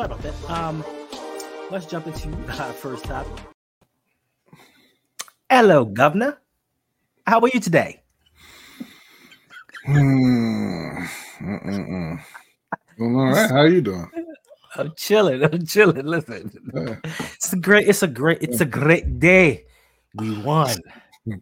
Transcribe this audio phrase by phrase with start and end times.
[0.00, 0.50] Sorry about that.
[0.50, 0.84] Um,
[1.70, 2.30] let's jump into
[2.62, 3.30] our first topic.
[5.50, 6.40] Hello, Governor.
[7.26, 8.00] How are you today?
[9.84, 11.04] Hmm.
[11.40, 12.18] Mm-mm-mm.
[12.98, 13.50] Well, all right.
[13.50, 14.10] How you doing?
[14.76, 15.44] I'm chilling.
[15.44, 16.06] I'm chilling.
[16.06, 16.96] Listen, Yeah.
[17.34, 17.86] it's a great.
[17.86, 18.38] It's a great.
[18.40, 19.66] It's a great day.
[20.14, 20.76] We won.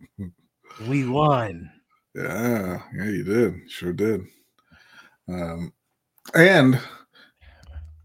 [0.88, 1.70] We won.
[2.14, 3.70] Yeah, yeah, you did.
[3.70, 4.22] Sure did.
[5.28, 5.72] Um,
[6.34, 6.78] and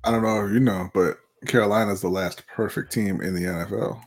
[0.03, 4.01] I don't know if you know, but Carolina's the last perfect team in the NFL.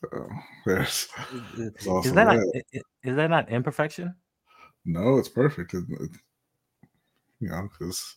[0.00, 0.28] So
[0.66, 1.08] there's
[1.58, 2.62] Is also that not, that.
[2.74, 4.14] i- i- is that not imperfection?
[4.84, 5.74] no, it's perfect.
[5.74, 5.84] It-
[7.40, 8.14] you know, because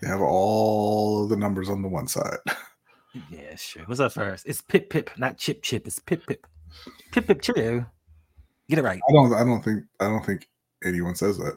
[0.00, 2.38] they have all the numbers on the one side.
[3.30, 3.82] Yeah, sure.
[3.86, 4.46] What's up first?
[4.46, 5.86] It's pip pip, not chip chip.
[5.86, 6.46] It's pip pip.
[7.10, 7.86] Pip pip cheerio.
[8.68, 9.00] Get it right.
[9.08, 9.32] I don't.
[9.32, 9.84] I don't think.
[9.98, 10.46] I don't think
[10.84, 11.56] anyone says that.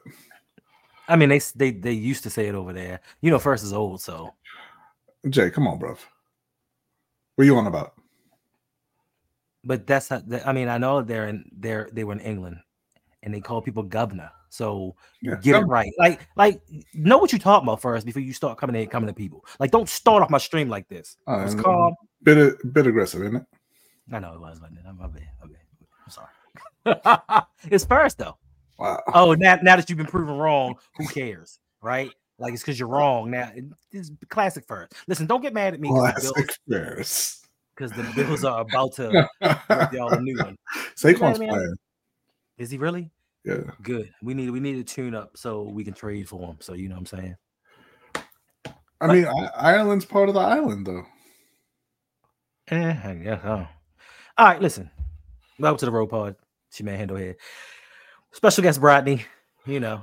[1.11, 3.01] I mean, they they they used to say it over there.
[3.21, 4.33] You know, first is old, so
[5.29, 5.91] Jay, come on, bro.
[5.91, 7.93] What are you on about?
[9.63, 10.23] but that's not.
[10.45, 12.57] I mean, I know they're in they're they were in England,
[13.23, 14.31] and they call people governor.
[14.49, 15.91] So Yeah, get it right.
[15.97, 16.61] Like like
[16.93, 19.45] know what you're talking about first before you start coming in coming to people.
[19.59, 21.17] Like don't start off my stream like this.
[21.27, 21.95] Uh, It's calm.
[22.23, 23.45] bit bit aggressive, isn't it?
[24.11, 24.69] I know it was that.
[24.87, 25.29] I'm, my bad.
[25.41, 25.61] My bad.
[26.85, 27.45] I'm sorry.
[27.71, 28.37] it's first though.
[28.77, 29.01] Wow.
[29.13, 32.11] Oh, now now that you've been proven wrong, who cares, right?
[32.39, 33.29] Like it's because you're wrong.
[33.29, 33.51] Now
[33.91, 34.93] it's classic first.
[35.07, 36.33] Listen, don't get mad at me Classic
[36.67, 39.29] because the Bills are about to
[39.93, 40.57] y'all a new one.
[40.95, 41.75] Saquon's playing.
[42.57, 43.11] Is he really
[43.43, 43.61] Yeah.
[43.83, 44.11] good?
[44.23, 46.57] We need we need to tune up so we can trade for him.
[46.61, 47.35] So you know what I'm saying.
[49.01, 51.03] I mean, I- Ireland's part of the island, though.
[52.67, 53.67] Eh, I guess so.
[54.37, 54.91] All right, listen.
[55.57, 56.35] Welcome to the Road Pod.
[56.77, 57.35] Your man Handle here.
[58.33, 59.23] Special guest Brodney,
[59.65, 60.01] you know,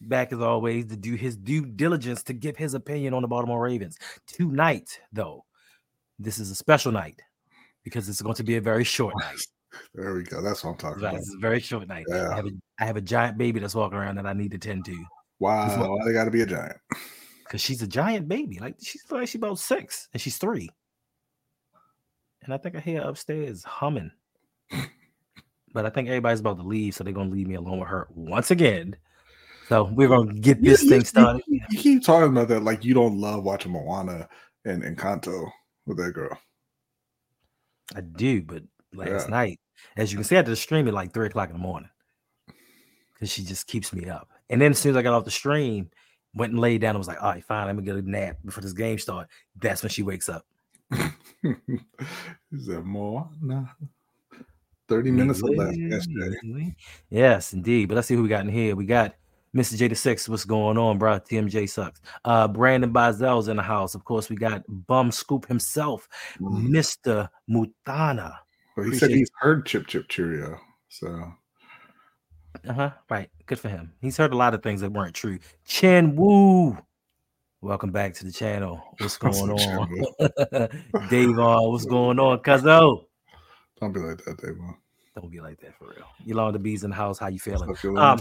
[0.00, 3.60] back as always to do his due diligence to give his opinion on the Baltimore
[3.62, 3.98] Ravens.
[4.26, 5.44] Tonight, though,
[6.18, 7.20] this is a special night
[7.84, 9.38] because it's going to be a very short night.
[9.94, 10.40] There we go.
[10.40, 11.20] That's what I'm talking Right, about.
[11.20, 12.06] It's a very short night.
[12.12, 12.34] I Yeah.
[12.34, 14.84] have a I have a giant baby that's walking around that I need to tend
[14.86, 15.04] to
[15.40, 15.94] Wow.
[15.96, 16.76] Why they got to be a giant?
[17.44, 18.58] because she's a giant baby.
[18.58, 20.68] Like she's like she's about six and she's three.
[22.42, 24.10] And I think I hear upstairs humming.
[25.78, 28.08] But I think everybody's about to leave, so they're gonna leave me alone with her
[28.10, 28.96] once again.
[29.68, 31.42] So we're gonna get this you- thing you- started.
[31.46, 34.28] You, keep talking about that like you don't love watching Moana
[34.64, 35.48] and Encanto
[35.86, 36.36] with that girl.
[37.94, 39.30] I do, but last Yeah.
[39.30, 39.60] night,
[39.96, 41.90] as you can see, I had to stream at like three o'clock in the morning
[43.14, 44.28] because she just keeps me up.
[44.50, 45.90] And then as soon as I got off the stream,
[46.34, 48.38] went and laid down and was like, all right, fine, let me get a nap
[48.44, 49.30] before this game starts.
[49.54, 50.44] That's when she wakes up.
[50.90, 53.76] Is that Moana?
[54.88, 56.74] 30 minutes less yesterday.
[57.10, 57.88] Yes, indeed.
[57.88, 58.74] But let's see who we got in here.
[58.74, 59.14] We got
[59.54, 59.76] Mr.
[59.76, 60.28] J the Six.
[60.28, 61.18] What's going on, bro?
[61.20, 62.00] TMJ sucks.
[62.24, 63.94] Uh Brandon Bazel's in the house.
[63.94, 66.08] Of course, we got Bum Scoop himself,
[66.40, 66.68] Mhm.
[66.68, 67.28] Mr.
[67.50, 68.34] Mutana.
[68.76, 70.58] Well, he said he's heard Chip Chip Cheerio.
[70.88, 71.32] So
[72.66, 72.90] Uh-huh.
[73.10, 73.30] Right.
[73.46, 73.92] Good for him.
[74.00, 75.38] He's heard a lot of things that weren't true.
[75.64, 76.76] Chen Wu.
[77.60, 78.82] Welcome back to the channel.
[78.98, 79.88] What's going on?
[81.10, 82.38] Dave, what's going on?
[82.40, 83.04] Cuzzo.
[83.80, 84.58] Don't be like that, Dave.
[85.14, 86.06] Don't be like that for real.
[86.24, 87.18] You along the bees in the house.
[87.18, 87.74] How you feeling?
[87.74, 88.20] Stuff Um,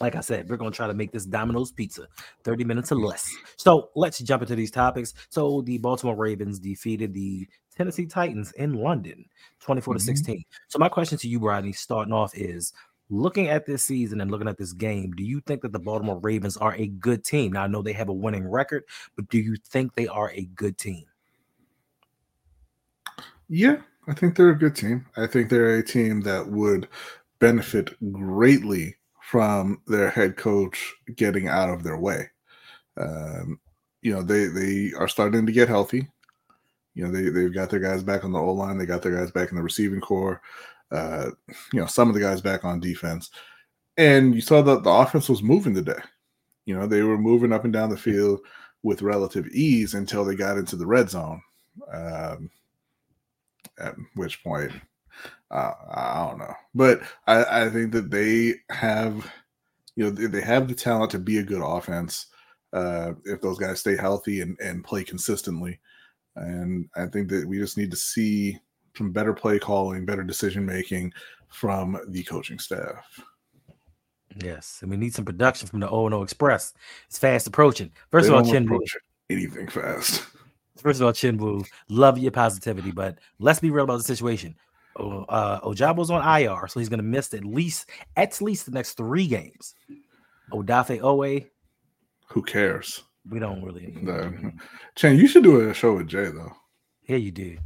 [0.00, 2.08] like I said, we're gonna try to make this Domino's pizza
[2.42, 3.30] 30 minutes or less.
[3.56, 5.12] So let's jump into these topics.
[5.28, 7.46] So the Baltimore Ravens defeated the
[7.76, 9.24] Tennessee Titans in London
[9.60, 10.02] 24 to Mhm.
[10.02, 10.44] 16.
[10.68, 12.72] So my question to you, Rodney, starting off is
[13.10, 16.18] looking at this season and looking at this game, do you think that the Baltimore
[16.20, 17.52] Ravens are a good team?
[17.52, 18.84] Now I know they have a winning record,
[19.16, 21.04] but do you think they are a good team?
[23.48, 25.06] Yeah, I think they're a good team.
[25.16, 26.88] I think they're a team that would
[27.38, 32.28] benefit greatly from their head coach getting out of their way.
[32.96, 33.60] Um,
[34.02, 36.08] you know, they they are starting to get healthy.
[36.94, 38.78] You know, they they've got their guys back on the O line.
[38.78, 40.42] They got their guys back in the receiving core.
[40.90, 41.30] Uh,
[41.72, 43.30] you know, some of the guys back on defense.
[43.96, 46.00] and you saw that the offense was moving today.
[46.66, 48.40] You know, they were moving up and down the field
[48.82, 51.42] with relative ease until they got into the red zone.
[51.92, 52.50] Um,
[53.80, 54.72] at which point,
[55.50, 59.30] uh, I don't know, but I, I think that they have,
[59.96, 62.26] you know, they, have the talent to be a good offense
[62.72, 65.80] uh, if those guys stay healthy and, and play consistently.
[66.36, 68.58] And I think that we just need to see
[68.96, 71.12] some better play calling, better decision making
[71.48, 73.04] from the coaching staff.
[74.36, 76.72] Yes, and we need some production from the O and O Express.
[77.08, 77.90] It's fast approaching.
[78.10, 78.96] First They of all, approach
[79.28, 80.24] anything fast.
[80.80, 84.54] First of all, Chinbu, love your positivity, but let's be real about the situation.
[84.96, 88.94] Uh, Ojabo's on IR, so he's going to miss at least at least the next
[88.94, 89.74] three games.
[90.52, 91.46] Odafe Oweh,
[92.28, 93.02] Who cares?
[93.28, 93.94] we don't really.
[94.00, 94.32] No.
[94.96, 96.52] Chan, you should do a show with Jay though.
[97.02, 97.56] Here you do.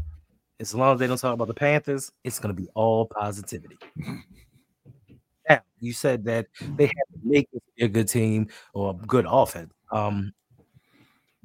[0.60, 3.76] As long as they don't talk about the Panthers, it's going to be all positivity.
[5.49, 6.46] now, you said that
[6.76, 9.72] they have to make a good team or a good offense.
[9.90, 10.32] Um,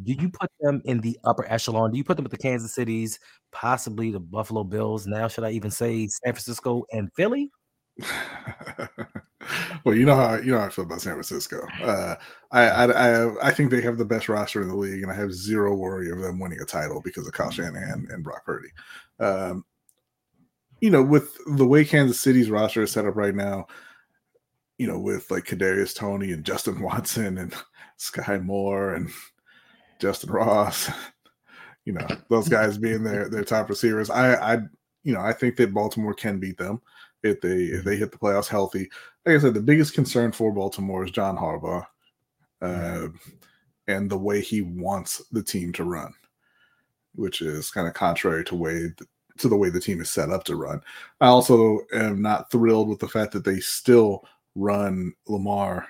[0.03, 1.91] do you put them in the upper echelon?
[1.91, 3.19] Do you put them with the Kansas Cities,
[3.51, 5.07] possibly the Buffalo Bills?
[5.07, 7.51] Now, should I even say San Francisco and Philly?
[9.83, 11.65] well, you know how you know how I feel about San Francisco.
[11.81, 12.15] Uh,
[12.51, 15.15] I, I I I think they have the best roster in the league, and I
[15.15, 18.69] have zero worry of them winning a title because of Kyle Shanahan and Brock Purdy.
[19.19, 19.65] Um,
[20.79, 23.67] you know, with the way Kansas City's roster is set up right now,
[24.77, 27.53] you know, with like Kadarius Toney and Justin Watson and
[27.97, 29.11] Sky Moore and
[29.99, 30.89] Justyn Ross,
[31.85, 34.09] you know, those guys being their their top receivers.
[34.09, 34.57] I I
[35.03, 36.81] you know I think that Baltimore can beat them
[37.23, 38.89] if they if they hit the playoffs healthy.
[39.25, 41.85] Like I said, the biggest concern for Baltimore is John Harbaugh,
[42.61, 43.07] uh,
[43.87, 46.13] and the way he wants the team to run,
[47.15, 48.89] which is kind of contrary to way
[49.37, 50.81] to the way the team is set up to run.
[51.21, 54.25] I also am not thrilled with the fact that they still
[54.55, 55.87] run Lamar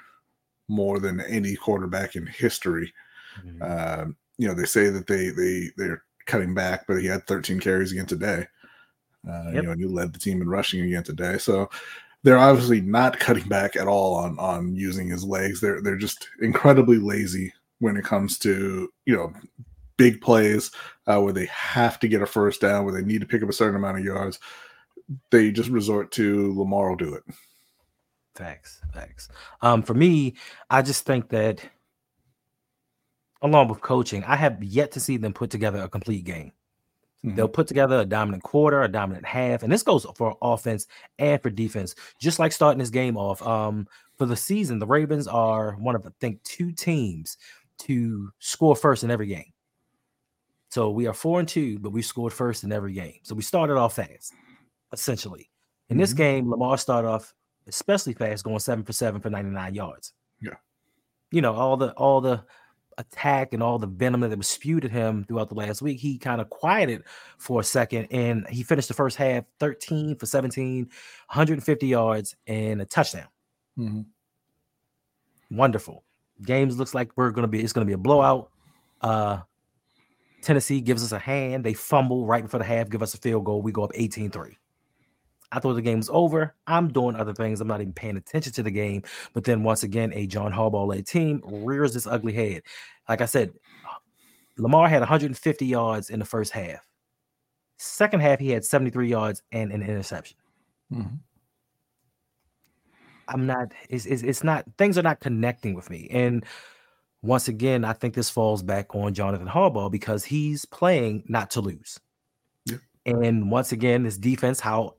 [0.67, 2.94] more than any quarterback in history.
[3.62, 7.59] Um, you know, they say that they they they're cutting back, but he had 13
[7.59, 8.45] carries again today.
[9.27, 9.53] Uh, Yep.
[9.53, 11.38] You know, and you led the team in rushing again today.
[11.38, 11.69] So
[12.24, 15.59] they're obviously not cutting back at all on on using his legs.
[15.59, 19.33] They're they're just incredibly lazy when it comes to you know
[19.97, 20.71] big plays
[21.07, 23.50] uh, where they have to get a first down, where they need to pick up
[23.50, 24.39] a certain amount of yards.
[25.31, 27.24] They just resort to Lamar will do it.
[28.35, 29.27] Facts, facts.
[29.62, 30.35] Um, for me,
[30.69, 31.62] I just think that
[33.41, 36.51] along with coaching, I have yet to see them put together a complete game.
[37.21, 40.88] They'll put together a dominant quarter, a dominant half, and this goes for offense
[41.18, 41.94] and for defense.
[42.18, 43.88] Just like starting this game off, um,
[44.18, 47.38] for the season, the Ravens are one of I think two teams
[47.80, 49.51] to score first in every game.
[50.69, 53.19] So we are four and two, but we scored first in every game.
[53.24, 54.33] So we started off fast,
[54.94, 55.50] essentially.
[55.89, 56.18] In this Mhm.
[56.18, 57.33] game, Lamar started off
[57.68, 60.13] especially fast, going seven for seven for 99 yards.
[60.39, 60.56] Yeah.
[61.31, 62.45] You know, all the all the
[62.99, 66.17] attack and all the venom that was spewed at him throughout the last week, he
[66.19, 67.03] kind of quieted
[67.39, 72.81] for a second and he finished the first half 13 for 17, 150 yards and
[72.81, 73.27] a touchdown.
[73.77, 74.05] Mhm.
[75.49, 76.03] Wonderful.
[76.43, 78.51] Games looks like we're gonna be it's gonna be a blowout.
[79.01, 79.39] Uh
[80.41, 83.44] Tennessee gives us a hand, they fumble right before the half, give us a field
[83.45, 84.56] goal, we go up 18-3.
[85.51, 86.56] I thought the game was over.
[86.68, 87.59] I'm doing other things.
[87.59, 89.03] I'm not even paying attention to the game.
[89.33, 92.61] But then once again, a John Harbaugh led team rears this ugly head.
[93.07, 93.53] Like I said,
[94.57, 96.85] Lamar had 150 yards in the first half.
[97.77, 100.37] Second half, he had 73 yards and an interception.
[100.91, 101.19] Mhm.
[103.27, 103.73] I'm not.
[103.89, 104.65] It's, it's it's not.
[104.77, 106.07] Things are not connecting with me.
[106.09, 106.44] And
[107.21, 111.61] once again, I think this falls back on Jonathan Harbaugh because he's playing not to
[111.61, 111.99] lose.
[112.65, 112.77] Yeah.
[113.06, 114.95] And once again, this defense, how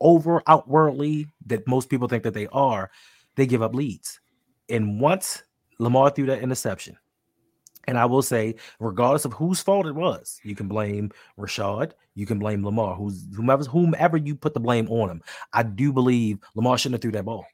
[0.00, 2.90] over outwardly that most people think that they are,
[3.36, 4.20] they give up leads.
[4.68, 5.42] And once
[5.78, 6.96] Lamar threw that interception,
[7.86, 12.26] and I will say, regardless of whose fault it was, you can blame Rashod, you
[12.26, 15.22] can blame Lamar, who's whomever whomever you put the blame on him.
[15.54, 17.46] I do believe Lamar shouldn't have threw that ball.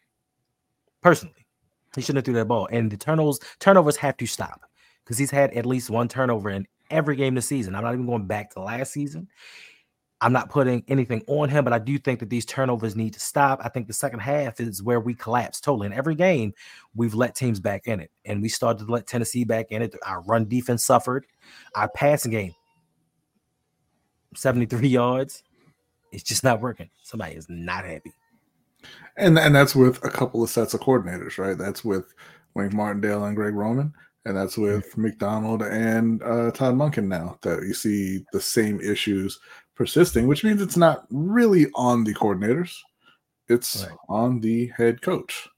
[1.02, 1.46] Personally,
[1.94, 2.68] he shouldn't have threw that ball.
[2.72, 4.62] And the turnovers turnovers have to stop
[5.04, 7.76] because he's had at least one turnover in every game this season.
[7.76, 9.28] I'm not even going back to last season.
[10.24, 13.20] I'm not putting anything on him, but I do think that these turnovers need to
[13.20, 13.60] stop.
[13.62, 15.84] I think the second half is where we collapse totally.
[15.84, 16.54] In every game,
[16.94, 19.94] we've let teams back in it, and we started to let Tennessee back in it.
[20.06, 21.26] Our run defense suffered.
[21.74, 22.54] Our passing game,
[24.34, 25.42] 73 yards,
[26.10, 26.88] it's just not working.
[27.02, 28.14] Somebody is not happy.
[29.18, 31.58] And and that's with a couple of sets of coordinators, right?
[31.58, 32.14] That's with
[32.54, 33.92] Wayne Martindale and Greg Roman,
[34.24, 39.38] and that's with Macdonald and uh, Todd Monken now that you see the same issues
[39.74, 42.76] persisting, which means it's not really on the coordinators,
[43.48, 43.96] it's Right.
[44.08, 45.48] on the head coach.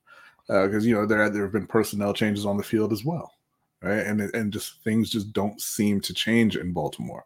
[0.49, 3.33] because you know there there have been personnel changes on the field as well,
[3.83, 4.07] right?
[4.07, 7.25] And and just things just don't seem to change in Baltimore.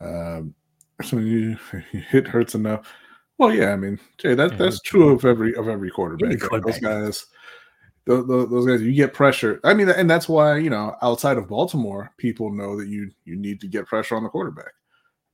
[0.00, 0.54] Um,
[1.02, 1.56] so you,
[1.92, 2.86] you hit hurts enough.
[3.38, 6.38] Well, yeah, I mean, Jay, that, that's true of every of every quarterback.
[6.40, 6.74] quarterback.
[6.74, 7.26] Those guys,
[8.04, 9.58] those, those guys, you get pressure.
[9.64, 13.34] I mean, and that's why you know, outside of Baltimore, people know that you you
[13.36, 14.72] need to get pressure on the quarterback.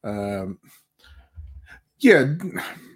[0.08, 0.58] Um,
[2.00, 2.24] yeah,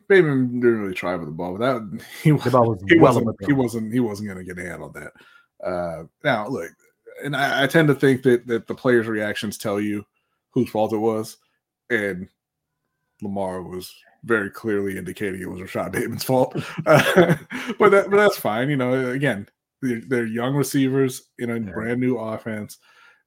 [0.08, 3.36] Bateman didn't really try with the ball, but that he, ball was he well wasn't
[3.46, 5.12] he wasn't he wasn't going to get a hand on that.
[5.66, 6.70] Uh, now, look,
[7.24, 10.04] and I, I tend to think that that the players' reactions tell you
[10.50, 11.38] whose fault it was,
[11.90, 12.28] and
[13.22, 13.92] Lamar was
[14.24, 16.54] very clearly indicating it was Rashod Bateman's fault.
[16.86, 17.36] Uh,
[17.78, 18.70] but that but that's fine.
[18.70, 19.48] You know, again,
[19.80, 21.72] they're, they're young receivers in a Yeah.
[21.72, 22.78] brand new offense,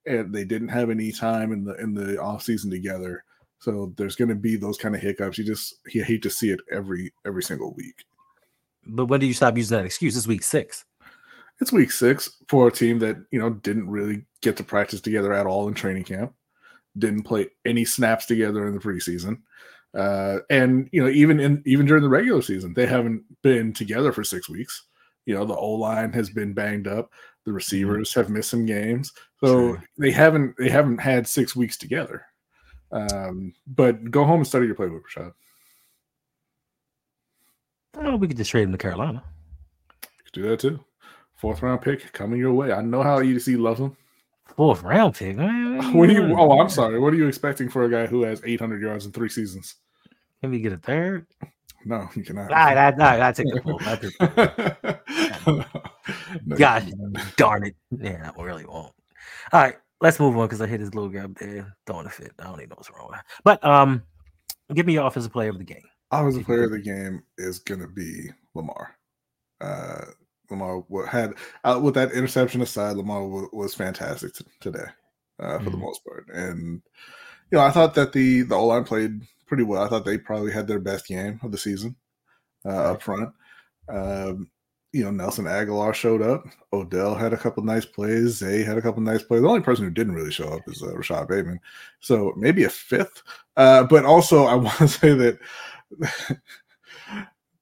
[0.06, 3.24] and they didn't have any time in the in the offseason together.
[3.60, 5.38] So there's going to be those kind of hiccups.
[5.38, 8.04] You just you hate to see it every every single week.
[8.86, 10.16] But when do you stop using that excuse?
[10.16, 10.86] It's week six.
[11.62, 15.34] It's week six for a team that you know didn't really get to practice together
[15.34, 16.34] at all in training camp,
[16.98, 19.40] didn't play any snaps together in the preseason,
[19.94, 24.12] uh, and you know even in even during the regular season they haven't been together
[24.12, 24.86] for six weeks.
[25.26, 27.10] You know the O line has been banged up,
[27.46, 29.82] the receivers have missed some games, so True.
[29.98, 32.26] they haven't they haven't had six weeks together.
[32.96, 35.34] Um, but go home and study your playbook, Rashod.
[37.98, 39.22] Oh, we could just trade him to Carolina.
[40.04, 40.80] You could do that too.
[41.36, 42.72] Fourth round pick coming your way.
[42.72, 43.96] I know how EDC loves him.
[44.56, 45.36] Fourth round pick.
[45.94, 46.34] What do you?
[46.38, 46.98] Oh, I'm sorry.
[47.00, 49.76] What are you expecting for a guy who has 800 yards in three seasons?
[50.42, 51.28] Can we get a third?
[51.86, 52.50] No, you cannot.
[52.50, 53.86] All right, I, right, I take the fourth.
[53.86, 55.66] I take,
[56.46, 56.86] No, Gosh.
[57.36, 57.76] darn it.
[57.92, 58.94] Yeah, I really won't.
[59.52, 59.76] All right,
[60.06, 62.32] let's move on because I hit his little up there throwing a fit.
[62.40, 63.26] I don't even know what's wrong with that.
[63.44, 64.04] But um,
[64.74, 65.82] give me your offensive player of the game.
[66.12, 68.96] Offensive player of the game is going to be Lamar.
[69.60, 70.06] Uh,
[70.52, 71.34] Lamar had
[71.64, 74.86] uh, with that interception aside, Lamar wa- was fantastic t- today
[75.40, 75.82] uh, for the Mhm.
[75.82, 76.84] most part, and
[77.52, 79.82] you know I thought that the the O line played pretty well.
[79.82, 81.96] I thought they probably had their best game of the season
[82.64, 83.30] uh, up front.
[83.90, 84.52] Um,
[84.96, 86.46] you know, Nelson Agholor showed up.
[86.72, 88.38] Odell had a couple nice plays.
[88.38, 89.42] Zay had a couple nice plays.
[89.42, 91.60] The only person who didn't really show up is uh, Rashod Bateman.
[92.00, 93.22] So maybe a fifth.
[93.58, 95.38] Uh, but also, I want to say that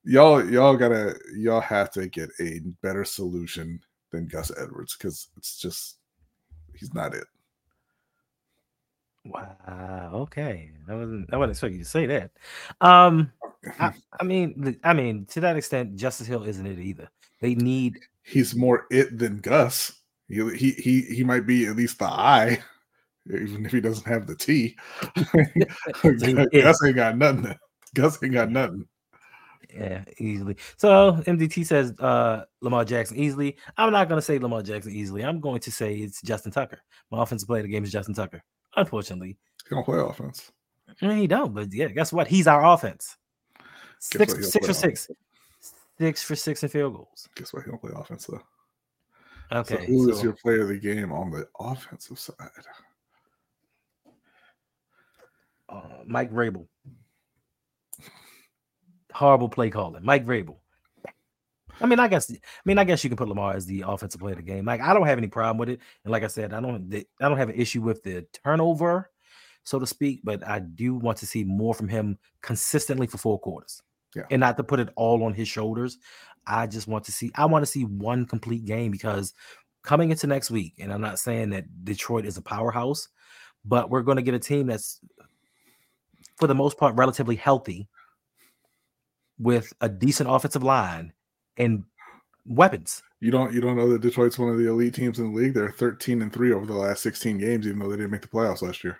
[0.03, 3.79] y'all y'all gotta y'all have to get a better solution
[4.11, 5.97] than Gus Edwards because it's just
[6.75, 7.25] he's not it.
[9.25, 10.11] Wow.
[10.13, 11.33] Okay, I wasn't.
[11.33, 12.29] I wasn't expecting you to say that.
[12.79, 13.31] Um,
[13.79, 17.09] I, I mean, I mean, to that extent, Justice Hill isn't it either.
[17.43, 17.99] They need.
[18.23, 19.91] he's more it than Gus.
[20.29, 22.63] He he he, he might be at least the I,
[23.29, 24.77] even if he doesn't have the T.
[26.63, 27.53] Gus ain't got nothing.
[27.93, 28.87] Gus ain't got nothing.
[29.75, 30.55] Yeah, easily.
[30.77, 33.57] So MDT says uh Lamar Jackson easily.
[33.75, 35.25] I'm not gonna say Lamar Jackson easily.
[35.25, 36.79] I'm going to say it's Justin Tucker.
[37.11, 38.41] My offensive player of the game is Justin Tucker.
[38.77, 40.49] Unfortunately, He don't play offense.
[41.01, 41.53] I mean, he don't.
[41.53, 42.29] But yeah, guess what?
[42.29, 43.17] He's our offense.
[43.99, 45.13] Six, six play for
[45.99, 47.27] six, for six in field goals.
[47.35, 47.63] Guess what?
[47.63, 48.41] He don't play offense though.
[49.51, 52.35] Okay, so who is so- your player of the game on the offensive side?
[55.69, 56.67] uh, Mike Vrabel.
[59.13, 60.55] Horrible play calling, Mike Vrabel.
[61.81, 62.31] I mean, I guess.
[62.31, 64.65] I mean, I guess you can put Lamar as the offensive player of the game.
[64.65, 66.89] Like, I don't have any problem with it, and like I said, I don't.
[66.89, 69.11] the- I don't have an issue with the turnover,
[69.63, 70.21] so to speak.
[70.23, 73.81] But I do want to see more from him consistently for four quarters,
[74.15, 74.23] Yeah.
[74.29, 75.97] and not to put it all on his shoulders.
[76.45, 77.31] I just want to see.
[77.35, 79.33] I want to see one complete game because
[79.81, 83.07] coming into next week, and I'm not saying that Detroit is a powerhouse,
[83.65, 84.99] but we're going to get a team that's
[86.37, 87.87] for the most part relatively healthy
[89.39, 91.13] with a decent offensive line
[91.57, 91.83] and
[92.45, 93.01] weapons.
[93.19, 95.53] You don't you don't know that Detroit's one of the elite teams in the league.
[95.53, 98.27] They're 13 and 3 over the last 16 games, even though they didn't make the
[98.27, 98.99] playoffs last year.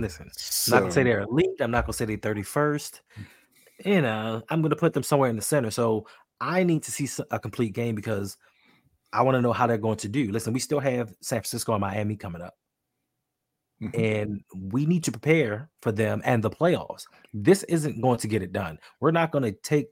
[0.00, 0.30] Listen,
[0.68, 1.60] I'm not gonna say they're elite.
[1.60, 3.00] I'm not gonna say they're 31st.
[3.84, 5.70] You know, I'm gonna put them somewhere in the center.
[5.70, 6.06] So
[6.40, 8.36] I need to see a complete game because
[9.12, 10.30] I want to know how they're going to do.
[10.30, 12.54] Listen, we still have San Francisco and Miami coming up.
[13.82, 13.98] Mhm.
[13.98, 17.04] and we need to prepare for them and the playoffs.
[17.32, 18.78] This isn't going to get it done.
[19.00, 19.88] We're not going to take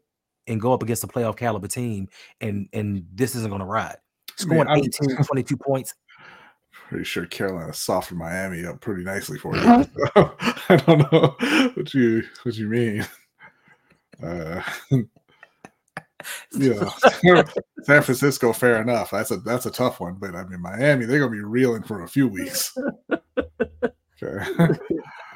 [0.46, 2.06] and go up against a playoff caliber team,
[2.42, 3.96] and and this isn't going to ride.
[4.36, 5.94] Scoring I'm- 18, 22 points.
[6.88, 9.62] Pretty sure Carolina softened Miami up pretty nicely for you.
[9.62, 9.86] So,
[10.68, 11.36] I don't know
[11.74, 13.06] what you what you mean.
[14.22, 14.62] Uh,
[16.52, 16.90] yeah,
[17.82, 19.10] San Francisco, fair enough.
[19.10, 22.02] That's a that's a tough one, but I mean Miami, they're gonna be reeling for
[22.02, 22.74] a few weeks.
[24.20, 24.76] Okay.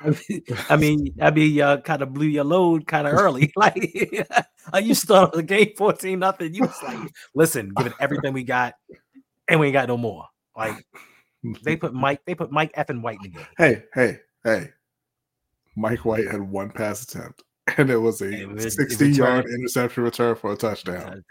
[0.69, 3.53] I mean, I mean, uh, kind of blew your load kind of early.
[3.55, 3.77] like,
[4.83, 6.55] you started the game 14 nothing.
[6.55, 6.99] You was like,
[7.37, 8.75] listen, give it everything we got,
[9.47, 10.27] and we ain't got no more.
[10.57, 10.85] Like
[11.65, 13.47] they put Mike, they put Mike effing White in the game.
[13.59, 14.71] hey, hey, hey.
[15.77, 17.43] Mike White had one pass attempt,
[17.79, 21.23] and it was a It was- 60 yard interception return for a touchdown.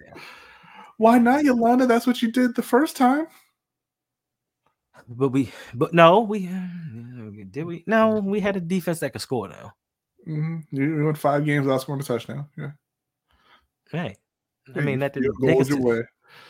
[0.97, 1.85] Why not, Yolanda?
[1.87, 3.27] That's what you did the first time.
[5.07, 7.83] But we, but no, we uh, did we?
[7.87, 9.73] No, we had a defense that could score now.
[10.25, 12.47] hmm You you went five games without scoring a touchdown.
[12.57, 12.71] Yeah.
[13.93, 14.17] Right.
[14.75, 16.01] I mean, that didn't take us your to, way.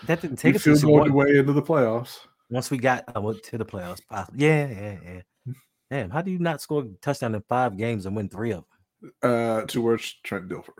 [0.05, 1.07] that didn't You take us to the field Super goaled Bowl.
[1.27, 2.19] your way into the playoffs.
[2.51, 4.46] Once we got uh, to the playoffs, possibly.
[4.46, 5.53] Yeah, yeah, yeah.
[5.89, 8.63] Damn, how do you not score a touchdown in five games and win three of
[9.01, 9.12] them?
[9.24, 10.74] Uh, towards Trent Dilfer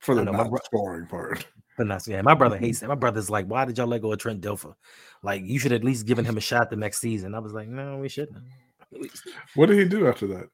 [0.00, 1.46] for the know, not bro- scoring part.
[1.78, 2.88] But not, yeah, my brother hates that.
[2.88, 4.74] My brother's like, why did y'all let go of Trent Dilfer?
[5.22, 7.34] Like, you should at least given him a shot the next season.
[7.34, 8.38] I was like, no, we shouldn't.
[9.54, 10.48] What did he do after that?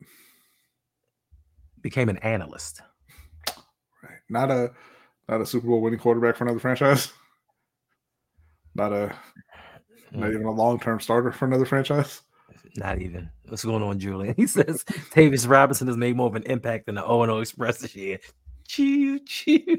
[1.82, 2.80] became an analyst.
[4.02, 4.18] Right.
[4.30, 4.70] Not a
[5.28, 7.12] not a Super Bowl winning quarterback for another franchise.
[8.74, 9.14] Not a
[10.12, 10.34] not Mm.
[10.34, 12.22] even a long term starter for another franchise.
[12.76, 13.28] Not even.
[13.48, 14.34] What's going on, Julian?
[14.36, 17.40] He says Tavius Robinson has made more of an impact than the O and O
[17.40, 18.18] Express this year.
[18.68, 19.78] Choo choo.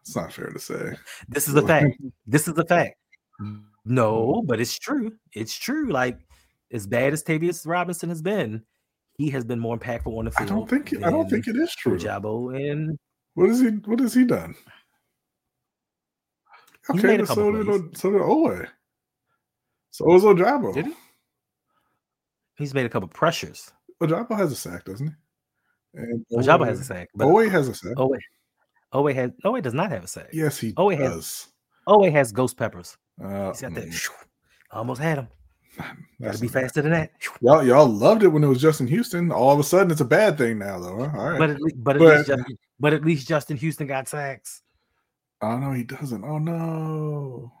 [0.00, 0.92] It's not fair to say.
[1.28, 1.96] This is a fact.
[2.26, 2.96] This is a fact.
[3.86, 5.12] No, but it's true.
[5.32, 5.90] It's true.
[5.90, 6.18] Like
[6.72, 8.62] as bad as Tavius Robinson has been,
[9.16, 10.50] he has been more impactful on the field.
[10.50, 11.96] I don't think I don't think it is true.
[11.98, 12.98] Jabo and
[13.34, 13.68] What is he?
[13.68, 14.54] What has he done?
[16.92, 17.80] He Okay, made a couple so did plays.
[17.80, 18.68] O- so did Oweh.
[19.90, 20.74] So was Ojabo.
[20.74, 20.94] Did he?
[22.56, 23.70] he's made a couple pressures.
[24.02, 25.12] Ojabo has a sack, doesn't he?
[25.94, 27.94] And Jabo has a sack, but Oweh has a sack.
[27.96, 28.18] Oweh
[28.92, 30.28] Oweh has Oweh does not have a sack.
[30.32, 31.48] Yes, he Oweh has- does.
[31.88, 32.96] Oweh has ghost peppers.
[33.22, 33.84] Uh, He's got that.
[33.88, 34.10] mm,
[34.72, 35.28] Almost had him.
[35.76, 37.12] that's Gotta be faster than that.
[37.40, 39.30] Y'all, y'all loved it when it was Justin Houston.
[39.30, 41.04] All of a sudden, it's a bad thing now, though.
[41.08, 41.18] Huh?
[41.18, 41.38] All right.
[41.38, 44.62] But at least, but at But- least Justin, but at least Justin Houston got sacks.
[45.42, 46.24] Oh no, he doesn't.
[46.24, 47.52] Oh no,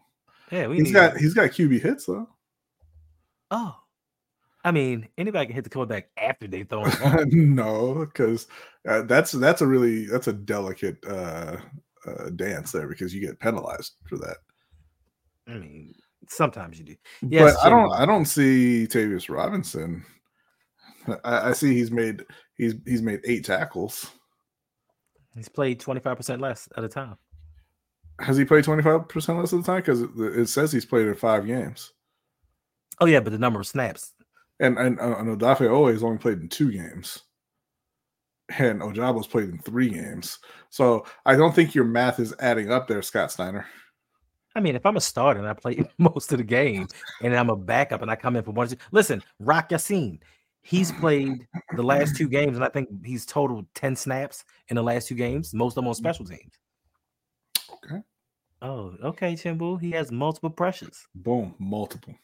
[0.50, 2.28] Yeah, we he's need got he's got QB hits though.
[3.50, 3.76] Oh,
[4.64, 7.28] I mean, anybody can hit the quarterback after they throw him.
[7.54, 8.46] no, because
[8.88, 11.58] uh, that's that's a really that's a delicate uh,
[12.06, 14.38] uh, dance there because you get penalized for that.
[15.46, 15.94] I mean,
[16.28, 16.96] sometimes you do.
[17.28, 20.04] Yes, but I don't I don't see Tavius Robinson.
[21.24, 22.24] I, I see he's made
[22.56, 24.10] he's he's made eight tackles.
[25.34, 27.16] He's played twenty five percent less at a time.
[28.20, 29.80] Has he played twenty five percent less of the time?
[29.80, 31.92] Because it, it says he's played in five games.
[33.00, 34.12] Oh yeah, but the number of snaps.
[34.60, 37.22] And and, uh, and Odafe has only played in two games.
[38.58, 40.38] And Ojabo's played in three games.
[40.68, 43.66] So I don't think your math is adding up there, Scott Steiner.
[44.54, 46.86] I mean, if I'm a starter and I play most of the game,
[47.22, 50.20] and I'm a backup and I come in for one, listen, Rock Ya-Sin,
[50.62, 54.82] he's played the last two games, and I think he's totaled ten snaps in the
[54.82, 56.52] last two games, most of them on special teams.
[58.64, 59.78] Oh, okay, Chimbu.
[59.80, 61.06] He has multiple pressures.
[61.14, 61.54] Boom.
[61.58, 62.14] Multiple.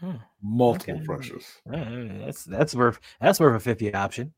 [0.00, 1.04] Hmm, Multiple okay.
[1.04, 1.44] pressures.
[1.66, 4.32] That's that's worth that's worth a 50 option.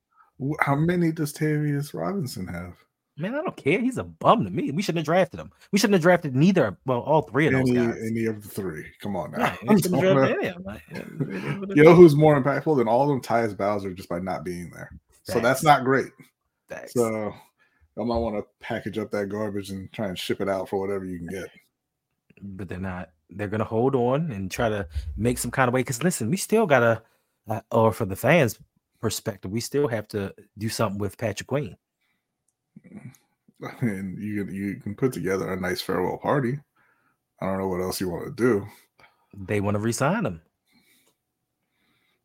[0.61, 2.75] How many does Tavius Robinson have?
[3.17, 3.79] Man, I don't care.
[3.81, 4.71] He's a bum to me.
[4.71, 5.51] We shouldn't have drafted him.
[5.73, 6.79] We shouldn't have drafted neither.
[6.87, 7.97] Well, all three of those Any, guys.
[8.03, 8.87] any of the three.
[9.03, 9.39] Come on now.
[9.39, 10.65] Yeah, we shouldn't have drafted any of them.
[10.65, 13.21] Like, it is what it You know who's more impactful than all of them?
[13.21, 14.91] Tyus Bowser just by not being there.
[15.25, 16.09] So that's not great.
[16.69, 16.95] Facts.
[16.95, 17.35] So
[17.99, 20.79] I might want to package up that garbage and try and ship it out for
[20.81, 21.49] whatever you can get.
[22.43, 23.11] but they're not.
[23.31, 25.81] They're gonna hold on and try to make some kind of way.
[25.81, 27.03] Because listen, we still gotta,
[27.49, 28.59] uh, or for the fans'
[29.01, 31.77] perspective, we still have to do something with Patrick Queen.
[33.83, 36.59] And you can you can put together a nice farewell party.
[37.41, 38.67] I don't know what else you want to do.
[39.37, 40.41] They want to resign him.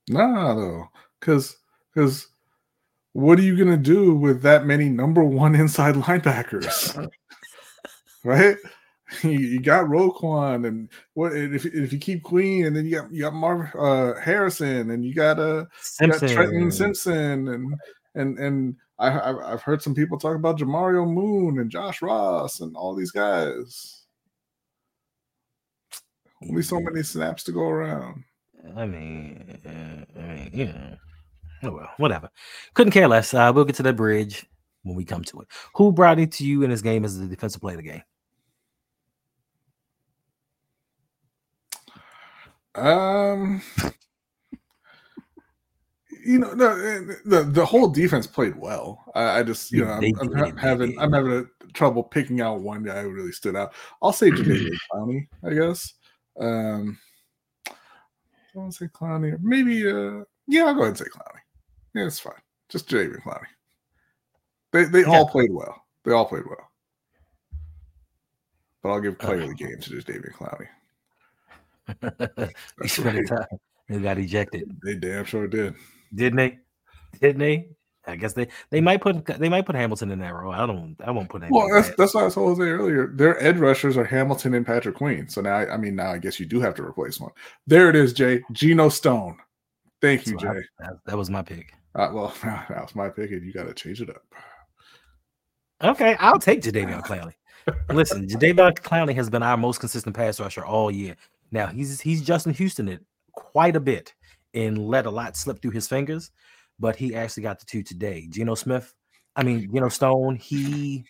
[0.09, 1.57] Nah, though, because
[1.93, 2.27] because
[3.15, 7.09] what are you gonna do with that many number one inside linebackers?
[8.23, 8.57] right?
[9.21, 13.11] You, you got Roquan, and what if if you keep Queen, and then you got
[13.13, 15.65] you got Marv uh, Harrison, and you got uh
[16.01, 16.29] you got Simpson.
[16.29, 17.75] Trenton Simpson, and
[18.15, 22.61] and and I I've, I've heard some people talk about Jamario Moon and Josh Ross
[22.61, 24.07] and all these guys.
[26.49, 28.23] Only so many snaps to go around.
[28.75, 30.97] I mean, uh, I mean, you know,
[31.63, 32.29] oh well, whatever.
[32.73, 33.33] Couldn't care less.
[33.33, 34.45] Uh, we'll get to the bridge
[34.83, 35.47] when we come to it.
[35.75, 38.03] Who brought it to you in this game as the defensive player of the game?
[42.75, 43.61] Um,
[46.25, 49.03] you know, no, eh, the the whole defense played well.
[49.15, 50.99] I, I just, you know, I'm, I'm they having.
[50.99, 53.73] I'm having trouble picking out one guy who really stood out.
[54.01, 55.93] I'll say Jadeveon Clowney, I guess.
[56.39, 56.97] Um,
[57.67, 57.73] I
[58.55, 59.89] want to say Clowney, or maybe.
[59.89, 61.44] Uh, yeah, I'll go ahead and say Clowney.
[61.95, 62.33] Yeah, it's fine.
[62.69, 63.47] Just Jadeveon Clowney.
[64.71, 65.07] They they Yeah.
[65.07, 65.83] all played well.
[66.03, 66.69] They all played well.
[68.83, 70.67] But I'll give player of the game to just David Clowney.
[71.87, 73.27] he That's spent right.
[73.27, 73.59] time.
[73.89, 75.75] They got ejected, They damn sure did.
[76.13, 76.59] didn't they?
[77.21, 77.69] Didn't they?
[78.07, 80.51] I guess they they might put they might put Hamilton in that role.
[80.53, 80.95] I don't.
[81.03, 81.43] I won't put.
[81.49, 83.07] Well, that's that's what I told Jose earlier.
[83.07, 85.27] Their edge rushers are Hamilton and Patrick Queen.
[85.27, 87.31] So now, I mean, now I guess you do have to replace one.
[87.65, 88.43] There it is, Jay.
[88.51, 89.37] Geno Stone.
[90.01, 90.61] Thank you, Jay.
[90.79, 91.73] that, that was my pick.
[91.95, 94.23] Uh, well, that was my pick, and you got to change it up.
[95.83, 97.33] Okay, I'll take Jadeveon Clowney.
[97.89, 101.15] Listen, Jadeveon Clowney has been our most consistent pass rusher all year.
[101.51, 103.03] Now he's he's Justin Houston it
[103.33, 104.13] quite a bit
[104.53, 106.31] and let a lot slip through his fingers,
[106.79, 108.27] but he actually got the two today.
[108.29, 108.93] Geno Smith,
[109.35, 111.05] I mean Geno Stone, he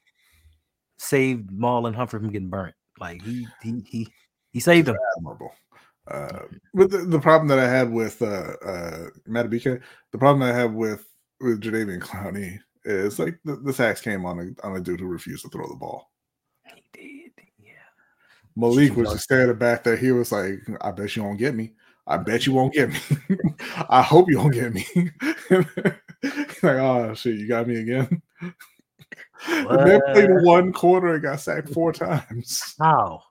[0.98, 2.76] saved Marlon Humphrey from getting burnt.
[3.00, 4.08] Like he he he
[4.52, 4.98] he saved him.
[5.18, 5.54] Admirable.
[6.08, 10.54] Uh, but the, the problem that I had with uh, uh, Matabika, the problem I
[10.54, 11.06] have with
[11.42, 15.08] with Jadeveon Clowney is like the, the sacks came on a on a dude who
[15.08, 16.12] refused to throw the ball.
[16.64, 17.32] He did.
[17.60, 17.72] Yeah.
[18.56, 19.98] Malik was just standing back there.
[19.98, 21.74] He was like, "I bet you won't get me.
[22.08, 23.00] I bet you won't get me.
[23.90, 24.86] I hope you won't get me."
[25.50, 28.22] like, oh shit, you got me again.
[29.48, 30.44] the man played What?
[30.44, 32.76] one quarter and got sacked four times.
[32.80, 33.24] How?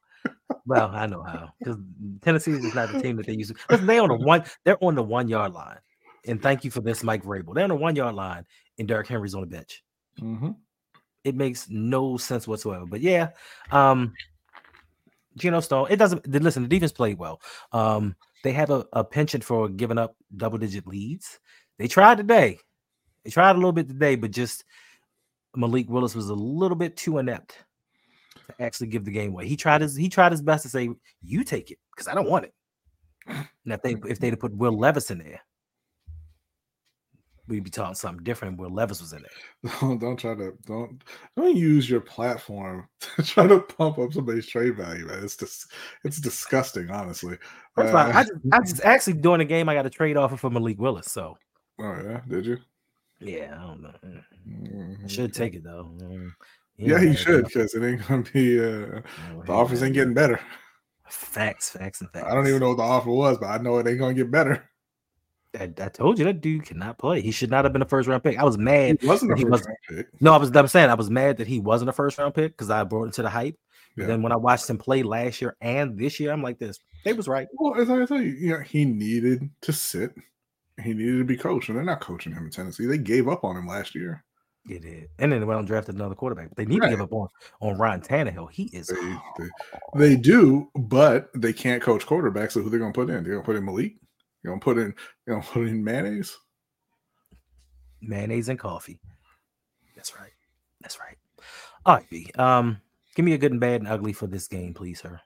[0.67, 1.77] Well, I know how because
[2.23, 3.61] Tennessee is not the team that they used to.
[3.71, 4.45] Listen, they on the one.
[4.65, 5.79] They're on the one yard line,
[6.27, 7.55] and thank you for this, Mike Vrabel.
[7.55, 8.47] They're on the one yard line,
[8.79, 9.85] and Derrick Henry's on the bench.
[10.21, 10.57] Mhm.
[11.25, 12.87] It makes no sense whatsoever.
[12.87, 13.31] But yeah,
[13.71, 14.15] um,
[15.37, 15.89] Geno Stone.
[15.91, 16.27] It doesn't.
[16.27, 17.41] Listen, the defense played well.
[17.73, 21.41] Um, they have a, a penchant for giving up double digit leads.
[21.79, 22.59] They tried today.
[23.25, 24.65] They tried a little bit today, but just
[25.57, 27.59] Malik Willis was a little bit too inept
[28.47, 29.47] to actually give the game away.
[29.47, 30.91] He tried his he tried his best to say,
[31.23, 32.55] "You take it," because I don't want it.
[33.27, 35.41] And if they if they'd have put Will Levis in there,
[37.49, 38.59] we'd be talking something different.
[38.59, 39.73] Will Levis was in there.
[39.81, 41.03] Don't, don't try to don't
[41.37, 45.25] don't use your platform to try to pump up somebody's trade value, man.
[45.25, 45.73] It's just
[46.05, 47.39] it's disgusting, honestly.
[47.75, 49.91] First of all, Uh, I, just, I just actually during the game I got a
[49.91, 51.11] trade offer for Malik Willis.
[51.11, 51.37] So
[51.81, 52.59] oh yeah, did you?
[53.21, 53.95] yeah, I don't know.
[54.05, 55.11] I Mhm.
[55.11, 55.91] should take it though.
[56.03, 56.31] Mm,
[56.77, 58.59] Yeah, ain't he should because it ain't gonna be.
[58.59, 59.03] Uh, no,
[59.41, 60.41] the he offers ain't getting better.
[61.09, 62.27] facts, facts, and facts.
[62.29, 64.31] I don't even know what the offer was, but I know it ain't gonna get
[64.31, 64.69] better.
[65.59, 67.21] I, I told you that dude cannot play.
[67.21, 68.39] He should not have been a first round pick.
[68.39, 68.99] I was mad.
[69.01, 70.21] It wasn't a he first wasn't- round pick.
[70.21, 70.51] No, I was.
[70.57, 73.05] I'm saying I was mad that he wasn't a first round pick because I brought
[73.05, 73.57] him to the hype.
[73.97, 74.07] Yeah.
[74.07, 76.81] then when I watched him play last year and this year, I'm like, this.
[77.05, 77.47] They was right.
[77.53, 80.13] Well, as I tell you, you know, he needed to sit.
[80.83, 82.87] He needed to be coached, and they're not coaching him in Tennessee.
[82.87, 84.25] They gave up on him last year.
[84.69, 85.09] It did.
[85.19, 86.55] And then they went and drafted another quarterback.
[86.55, 87.29] They need to give up on
[87.61, 88.51] on Ryan Tannehill.
[88.51, 89.49] He is They, they,
[89.95, 92.53] they do, but they can't coach quarterbacks.
[92.53, 93.23] So who they're gonna put in?
[93.23, 93.97] They're gonna put in Malik.
[94.43, 94.95] They're gonna put in.
[95.27, 96.37] They're gonna put in mayonnaise.
[98.01, 99.01] mayonnaise and coffee.
[99.97, 100.33] That's right.
[100.81, 101.17] That's right.
[101.87, 102.31] All right, B.
[102.39, 102.81] Um,
[103.15, 105.21] give me a good and bad and ugly for this game, please, sir.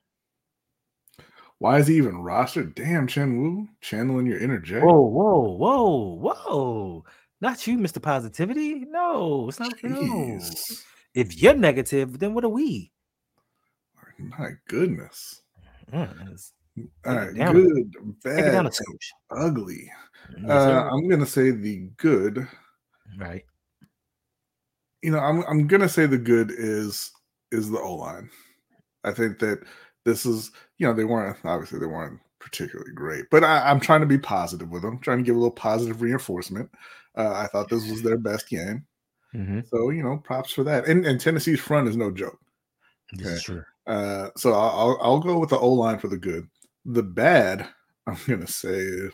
[1.59, 2.75] Why is he even rostered?
[2.77, 4.81] Damn, Chen Wu channeling your inner J.
[4.81, 7.05] Whoa, whoa, whoa, whoa.
[7.41, 8.03] Not you, Mr.
[8.03, 8.85] Positivity.
[8.89, 9.73] No, it's not.
[9.83, 10.01] No.
[10.01, 10.83] Jeez.
[11.15, 12.93] If you're negative, then what are we?
[14.19, 15.43] My goodness.
[15.93, 16.39] Mm,
[17.07, 17.93] All right, good,
[18.25, 18.77] Take it down a bad,
[19.31, 19.91] ugly.
[20.37, 20.89] Yes, Uh.
[20.93, 22.47] I'm gonna say the good.
[23.19, 23.45] right.
[25.03, 27.13] You know, I'm I'm gonna say the good is
[27.53, 28.29] is the O line.
[29.05, 29.63] I think that
[30.05, 34.01] this is you know they weren't obviously they weren't particularly great, but I, I'm trying
[34.01, 36.71] to be positive with them, trying to give a little positive reinforcement.
[37.19, 38.87] Uh, I thought this was their best game,
[39.35, 39.69] Mhm.
[39.69, 40.87] so you know, props for that.
[40.87, 42.39] And, and Tennessee's front is no joke.
[43.15, 43.39] Okay.
[43.41, 43.65] true.
[43.87, 46.49] Uh, so I'll, I'll I'll go with the O line for the good.
[46.85, 47.69] The bad,
[48.07, 48.87] I'm gonna say,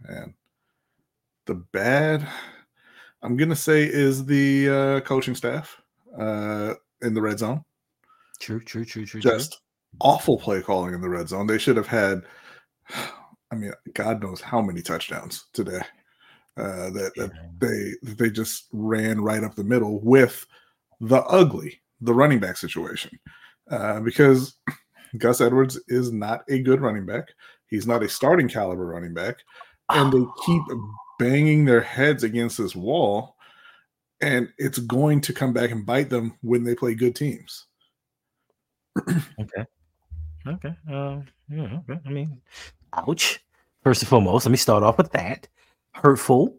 [0.00, 0.34] man,
[1.46, 2.26] the bad,
[3.22, 5.80] I'm gonna say is the uh, coaching staff
[6.18, 7.64] uh, in the red zone.
[8.40, 9.20] True, true, true, true.
[9.20, 9.30] true.
[9.30, 9.60] Just
[10.00, 11.46] awful play calling in the red zone.
[11.46, 12.22] They should have had,
[13.52, 15.82] I mean, God knows how many touchdowns today.
[16.56, 20.46] Uh, that, that they that they just ran right up the middle with
[21.00, 23.18] the ugly, the running back situation.
[23.70, 24.56] Uh, because
[25.18, 27.28] Gus Edwards is not a good running back.
[27.68, 29.36] He's not a starting caliber running back.
[29.88, 30.62] And they keep
[31.18, 33.36] banging their heads against this wall.
[34.20, 37.66] And it's going to come back and bite them when they play good teams.
[39.08, 39.64] Okay.
[40.46, 40.74] Okay.
[40.90, 42.00] Um, yeah, okay.
[42.04, 42.40] I mean,
[42.92, 43.41] ouch.
[43.82, 45.48] First and foremost, let me start off with that.
[45.92, 46.56] Hurtful.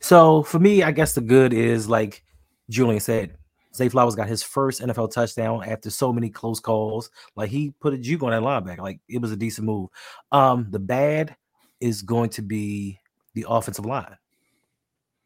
[0.00, 2.22] So for me, I guess the good is like
[2.70, 3.34] Julian said,
[3.74, 7.10] Zay Flowers got his first NFL touchdown after so many close calls.
[7.36, 8.78] Like he put a juke on that linebacker.
[8.78, 9.90] Like it was a decent move.
[10.32, 11.36] Um, the bad
[11.80, 12.98] is going to be
[13.34, 14.16] the offensive line.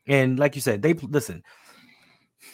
[0.06, 1.42] And like you said, they listen.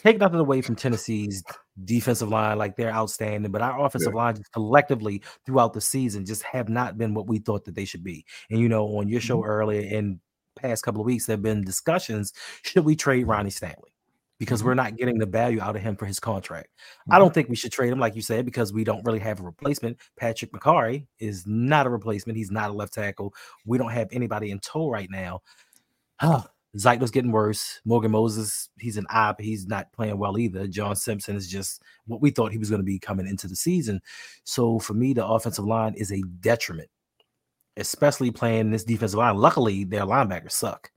[0.02, 1.42] Take nothing away from Tennessee's
[1.84, 6.42] defensive line, like they're outstanding, but our offensive line just collectively throughout the season just
[6.42, 8.24] have not been what we thought that they should be.
[8.50, 10.20] And you know, on your show earlier in
[10.56, 13.94] past couple of weeks, there have been discussions: should we trade Ronnie Stanley?
[14.38, 16.68] Because we're not getting the value out of him for his contract.
[17.10, 19.40] I don't think we should trade him, like you said, because we don't really have
[19.40, 19.98] a replacement.
[20.16, 22.36] Patrick Mekari is not a replacement.
[22.36, 23.34] He's not a left tackle.
[23.66, 25.40] We don't have anybody in tow right now.
[26.20, 27.80] Ah, Zeitler's getting worse.
[27.84, 29.40] Morgan Moses, he's an op.
[29.40, 30.66] He's not playing well either.
[30.66, 33.56] John Simpson is just what we thought he was going to be coming into the
[33.56, 34.00] season.
[34.44, 36.90] So for me, the offensive line is a detriment,
[37.76, 39.36] especially playing this defensive line.
[39.36, 40.90] Luckily, their linebackers suck,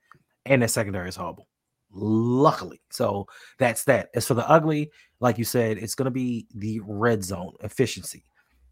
[0.46, 1.48] and their secondary is horrible.
[1.94, 4.10] Luckily, so that's that.
[4.14, 8.24] As for the ugly, like you said, it's going to be the red zone efficiency.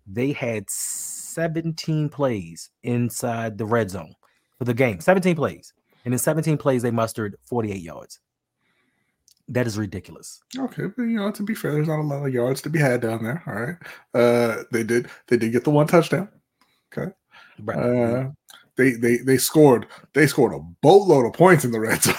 [0.05, 4.13] They had 17 plays inside the red zone
[4.57, 4.99] for the game.
[4.99, 5.73] 17 plays.
[6.09, 8.19] And in 17 plays, they mustered 48 yards.
[9.47, 10.41] That is ridiculous.
[10.57, 12.79] Okay, but you know, to be fair, there's not a lot of yards to be
[12.79, 13.43] had down there.
[13.45, 13.75] All right.
[14.15, 16.27] Uh they did they did get the one touchdown.
[16.91, 17.11] Okay.
[17.61, 17.77] Right.
[17.77, 18.29] Uh
[18.75, 22.15] they they they scored they scored a boatload of points in the red zone.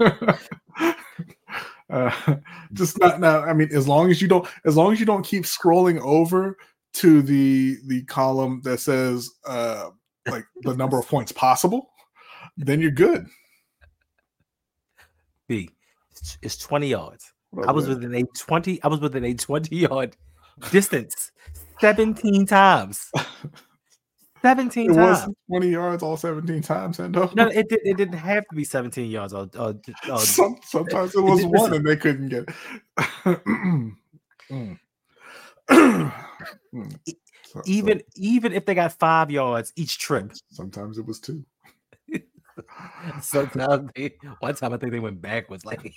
[1.88, 2.34] uh,
[2.74, 3.40] just not now.
[3.40, 6.58] I mean, as long as you don't, as long as you don't keep scrolling over
[6.92, 9.88] to the the column that says uh
[10.28, 11.90] like the number of points possible,
[12.56, 13.26] then you're good.
[15.48, 15.70] B.
[16.12, 17.32] It's, it's 20 yards.
[17.50, 20.16] What I was with within a 20, I was within a 20 yard
[20.70, 21.32] distance
[21.80, 23.10] 17 times.
[24.42, 25.26] 17 It times.
[25.26, 27.30] was 20 yards all 17 times, Endo.
[27.34, 29.34] No, it, did, it didn't have to be 17 yards.
[29.34, 29.74] Or, or,
[30.10, 31.50] or- Some, sometimes it was Listen.
[31.50, 32.48] one and they couldn't get
[33.26, 33.90] it.
[35.70, 36.10] Mm.
[37.52, 41.44] So- so even even if they got five yards each trip, sometimes it was two.
[43.20, 45.64] sometimes they, one time I think they went backwards.
[45.64, 45.80] Like,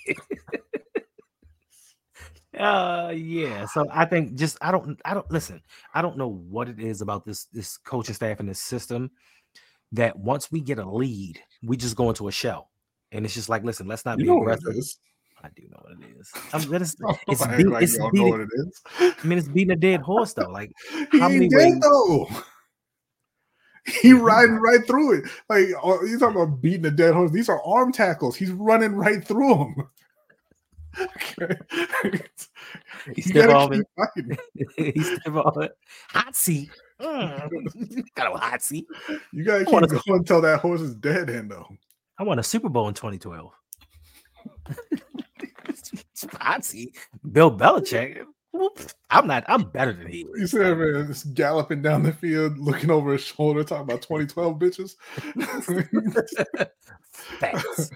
[2.58, 3.66] uh, yeah.
[3.66, 5.62] So I think just I don't I don't listen.
[5.94, 9.12] I don't know what it is about this this coaching staff and this system
[9.92, 12.70] that once we get a lead, we just go into a shell,
[13.12, 14.74] and it's just like, listen, let's not You be aggressive.
[15.44, 15.50] It.
[15.56, 16.30] I do know what it is.
[16.52, 16.82] I'm, Don't
[17.28, 18.82] it's, act beat, like it's don't know what it is.
[19.00, 20.48] I mean, it's beating a dead horse though.
[20.48, 20.72] Like,
[21.12, 22.28] He How many dead ways- though.
[23.86, 25.24] He riding right through it.
[25.48, 27.30] Like oh, you talking about beating a dead horse.
[27.30, 28.36] These are arm tackles.
[28.36, 29.88] He's running right through them.
[30.96, 31.56] Okay.
[33.14, 34.38] he's still gotta on keep fighting.
[34.94, 35.68] he's still on
[36.08, 36.70] hot seat.
[37.00, 38.04] Mm.
[38.14, 38.86] Got a hot seat.
[39.32, 41.66] You gotta keep going until that horse is dead, Hendo.
[42.16, 43.50] I won a Super Bowl in 2012.
[46.62, 46.96] Seat.
[47.32, 48.24] Bill Belichick.
[49.10, 49.44] I'm not.
[49.48, 53.12] I'm better than he You see that man just galloping down the field, looking over
[53.12, 54.96] his shoulder, talking about 2012 bitches.
[57.10, 57.90] Facts.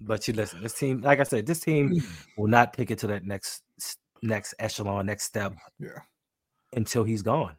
[0.00, 2.00] But you listen, this team, like I said, this team
[2.36, 3.62] will not take it to that next
[4.22, 5.54] next echelon, next step.
[5.80, 5.98] Yeah.
[6.74, 7.56] Until he's gone.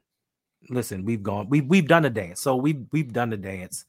[0.69, 2.41] Listen, we've gone, we've we've done the dance.
[2.41, 3.85] So we've we've done the dance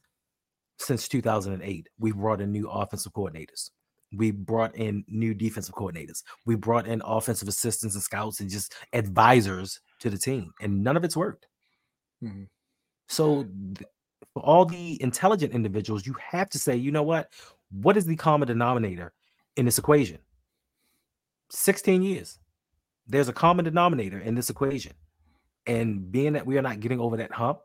[0.77, 1.87] since 2008.
[1.99, 3.69] We've brought in new offensive coordinators.
[4.11, 6.23] We brought in new defensive coordinators.
[6.45, 10.97] We brought in offensive assistants and scouts and just advisors to the team, and none
[10.97, 11.47] of it's worked.
[12.23, 12.47] Mhm.
[13.07, 13.47] So,
[14.33, 17.31] for all the intelligent individuals, you have to say, you know what?
[17.71, 19.13] What is the common denominator
[19.55, 20.19] in this equation?
[21.49, 22.39] 16 years.
[23.07, 24.93] There's a common denominator in this equation.
[25.65, 27.59] And being that we are not getting over that hump,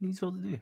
[0.00, 0.60] you supposed to do?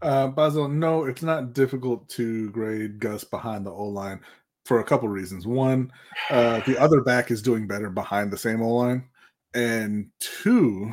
[0.00, 4.20] Uh, Basil, no, it's not difficult to grade Gus behind the O line
[4.64, 5.46] for a couple reasons.
[5.46, 5.92] One,
[6.30, 9.08] uh, the other back is doing better behind the same O line,
[9.54, 10.92] and two,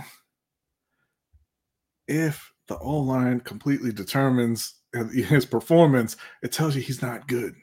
[2.08, 4.76] if the O line completely determines
[5.14, 7.56] his performance, it tells you he's not good.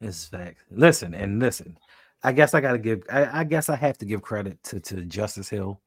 [0.00, 0.64] It's fact.
[0.70, 1.78] Listen and listen.
[2.24, 5.04] I guess I gotta give I, I guess I have to give credit to, to
[5.04, 5.80] Justice Hill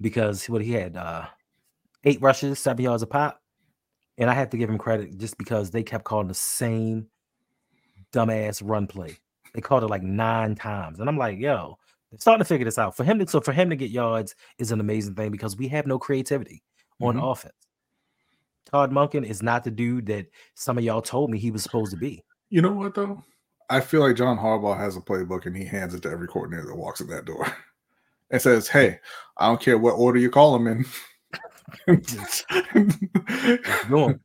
[0.00, 1.26] because what he had uh
[2.08, 3.40] eight rushes, seven yards a pop.
[4.16, 7.06] And I have to give him credit just because they kept calling the same
[8.12, 9.16] dumbass run play.
[9.54, 10.98] They called it like nine times.
[11.00, 11.78] And I'm like, yo,
[12.10, 12.96] they're starting to figure this out.
[12.96, 15.68] For him to so for him to get yards is an amazing thing because we
[15.68, 16.62] have no creativity
[17.00, 17.30] on Mhm.
[17.32, 17.54] offense.
[18.70, 21.90] Todd Monken is not the dude that some of y'all told me he was supposed
[21.92, 22.22] to be.
[22.50, 23.22] You know what though?
[23.70, 26.66] I feel like John Harbaugh has a playbook and he hands it to every coordinator
[26.68, 27.46] that walks in that door
[28.30, 28.98] and says, Hey,
[29.36, 30.84] I don't care what order you call them in.
[31.88, 32.02] 'em.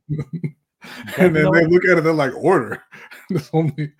[1.18, 2.82] and then they look at it, they're like, order.
[3.30, 3.92] There's only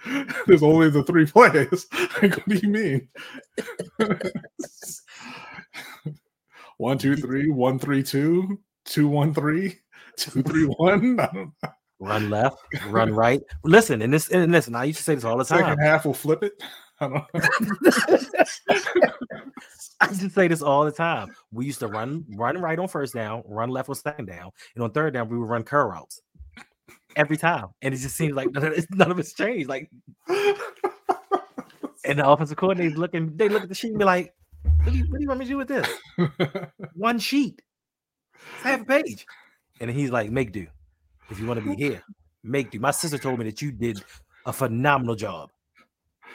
[0.46, 1.86] there's only the three plays.
[2.22, 3.08] Like, what do you mean?
[6.76, 8.60] one, two, three, one, three, two.
[8.84, 9.78] two one three,
[10.18, 11.18] two three one.
[11.18, 11.70] I don't know.
[12.00, 13.40] Run left, run right.
[13.62, 15.60] Listen, and this and listen, I used to say this all the time.
[15.60, 16.52] Second half will flip it.
[17.00, 17.26] I don't know.
[20.00, 21.34] I used to say this all the time.
[21.52, 24.84] We used to run run right on first down, run left on second down, and
[24.84, 26.20] on third down we would run curl routes
[27.16, 27.68] every time.
[27.82, 29.68] And it just seems like none of, it's, none of it's changed.
[29.68, 29.90] Like,
[30.28, 34.34] and the offensive coordinator looking, they look at the sheet and be like,
[34.82, 35.88] "What do you, what do you want me to do with this?
[36.94, 37.62] One sheet,
[38.34, 39.26] it's half a page."
[39.80, 40.66] And he's like, "Make do.
[41.30, 42.02] If you want to be here,
[42.42, 44.02] make do." My sister told me that you did
[44.46, 45.50] a phenomenal job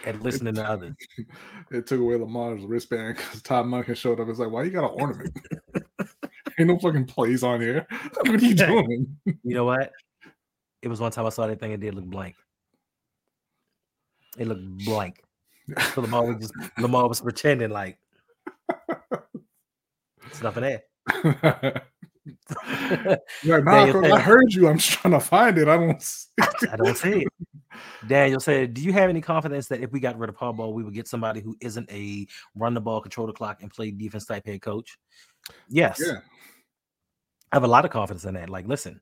[0.05, 0.95] at listening to others.
[1.71, 4.27] it took away Lamar's wristband because Todd Monken showed up.
[4.29, 5.37] It's like, why you got an ornament?
[6.59, 7.87] Ain't no fucking plays on here.
[8.25, 9.17] What are you doing?
[9.25, 9.91] You know what?
[10.81, 12.35] It was one time I saw that thing and did look blank.
[14.37, 15.23] It looked blank.
[15.93, 17.97] So Lamar was just Lamar was pretending like
[20.27, 20.83] it's nothing there.
[23.43, 24.67] Like, nah, Daniel coach, said- I heard you.
[24.67, 25.67] I'm just trying to find it.
[25.67, 26.01] I don't.
[26.01, 26.27] see
[26.71, 27.27] I don't see it.
[28.07, 30.83] Daniel said, "Do you have any confidence that if we got rid of Harbaugh, we
[30.83, 34.25] would get somebody who isn't a run the ball, control the clock, and play defense
[34.25, 34.97] type head coach?"
[35.67, 36.19] Yes, Yeah.
[37.51, 38.49] I have a lot of confidence in that.
[38.49, 39.01] Like, listen,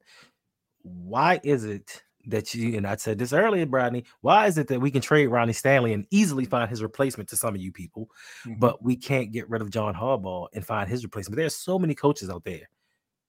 [0.82, 4.06] why is it that you and I said this earlier, Bradney?
[4.22, 7.38] Why is it that we can trade Ronnie Stanley and easily find his replacement to
[7.38, 8.10] some of you people,
[8.46, 8.60] Mhm.
[8.60, 11.38] but we can't get rid of John Harbaugh and find his replacement?
[11.38, 12.70] There's so many coaches out there,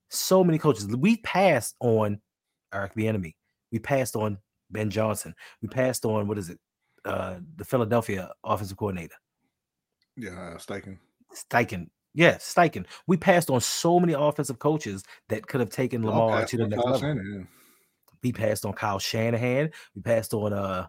[0.09, 0.87] so many coaches.
[0.87, 2.21] We passed on
[2.73, 3.35] Eric Bieniemy.
[3.73, 4.39] We passed on
[4.71, 5.35] Ben Johnson.
[5.63, 6.59] We passed on what is it?
[7.05, 9.15] Uh, the Philadelphia offensive coordinator,
[10.17, 10.99] yeah, uh, Steichen.
[11.35, 11.89] Steichen.
[12.15, 12.87] Yeah, Steichen.
[13.07, 16.83] We passed on so many offensive coaches that could have taken Lamar to the next
[16.83, 17.01] Kyle level.
[17.09, 17.49] Shanahan.
[18.23, 19.71] We passed on Kyle Shanahan.
[19.95, 20.89] We passed on uh,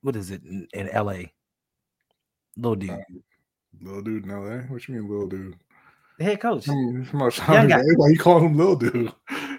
[0.00, 1.32] what is it in, in L.A.
[2.56, 2.96] Little dude, Uh,
[3.82, 4.62] Little dude in LA.
[4.64, 5.56] What you mean, little dude?
[6.18, 6.64] the head coach.
[6.66, 7.78] Come on, Young guy.
[7.78, 9.12] McVay, Why you call him little dude?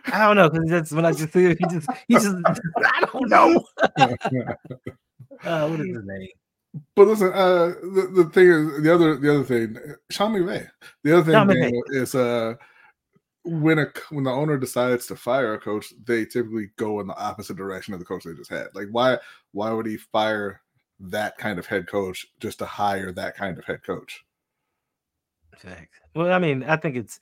[0.05, 2.35] I don't know because that's when I just see he just he just
[2.85, 3.63] I don't know.
[5.43, 6.29] Uh, what is his name?
[6.95, 9.77] But listen, uh, the, the thing is, the other the other thing,
[10.09, 10.67] Sean McVay.
[11.03, 12.53] The other thing Daniel, is uh,
[13.43, 17.17] when a when the owner decides to fire a coach, they typically go in the
[17.17, 18.67] opposite direction of the coach they just had.
[18.73, 19.17] Like why
[19.51, 20.61] why would he fire
[20.99, 24.23] that kind of head coach just to hire that kind of head coach?
[26.15, 27.19] Well, I mean, I think it's,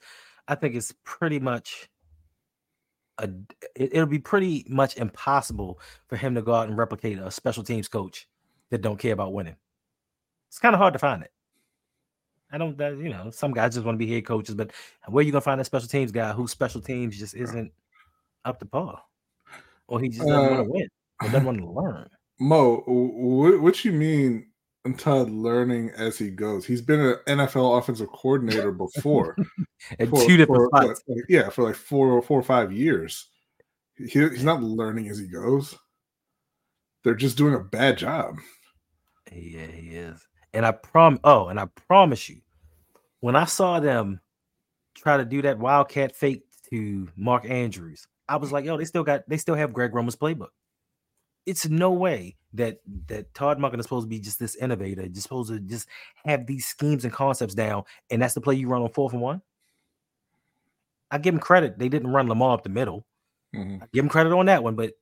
[0.48, 1.88] I think it's pretty much,
[3.20, 3.30] a,
[3.76, 5.78] it, it'll be pretty much impossible
[6.08, 8.28] for him to go out and replicate a special teams coach
[8.70, 9.56] that don't care about winning.
[10.48, 11.30] It's kind of hard to find it.
[12.52, 14.72] I don't, that, you know, some guys just want to be head coaches, but
[15.06, 17.72] where you gonna find a special teams guy whose special teams just isn't
[18.44, 19.02] up to par,
[19.86, 20.88] or he just doesn't want Uh, to win,
[21.22, 22.10] or doesn't want to learn.
[22.40, 24.49] Mo, what, what you mean?
[24.96, 26.64] Todd learning as he goes.
[26.64, 29.36] He's been an NFL offensive coordinator before.
[29.98, 31.02] and for- two different for, spots.
[31.06, 33.28] like- yeah, for like four, or four or five years.
[33.96, 35.76] He, he's not learning as he goes.
[37.04, 38.38] They're just doing a bad job.
[39.32, 40.26] Yeah, he is.
[40.52, 42.40] And I prom oh, and I promise you,
[43.20, 44.20] when I saw them
[44.94, 49.04] try to do that wildcat fake to Mark Andrews, I was like, yo, they still
[49.04, 50.48] got they still have Greg Roman's playbook.
[51.46, 55.22] It's no way that that Todd Monken is supposed to be just this innovator, just
[55.22, 55.88] supposed to just
[56.24, 59.22] have these schemes and concepts down, and that's the play you run on fourth and
[59.22, 59.42] one.
[61.10, 63.06] I give him credit; they didn't run Lamar up the middle.
[63.54, 63.82] Mhm.
[63.82, 64.94] I give him credit on that one, but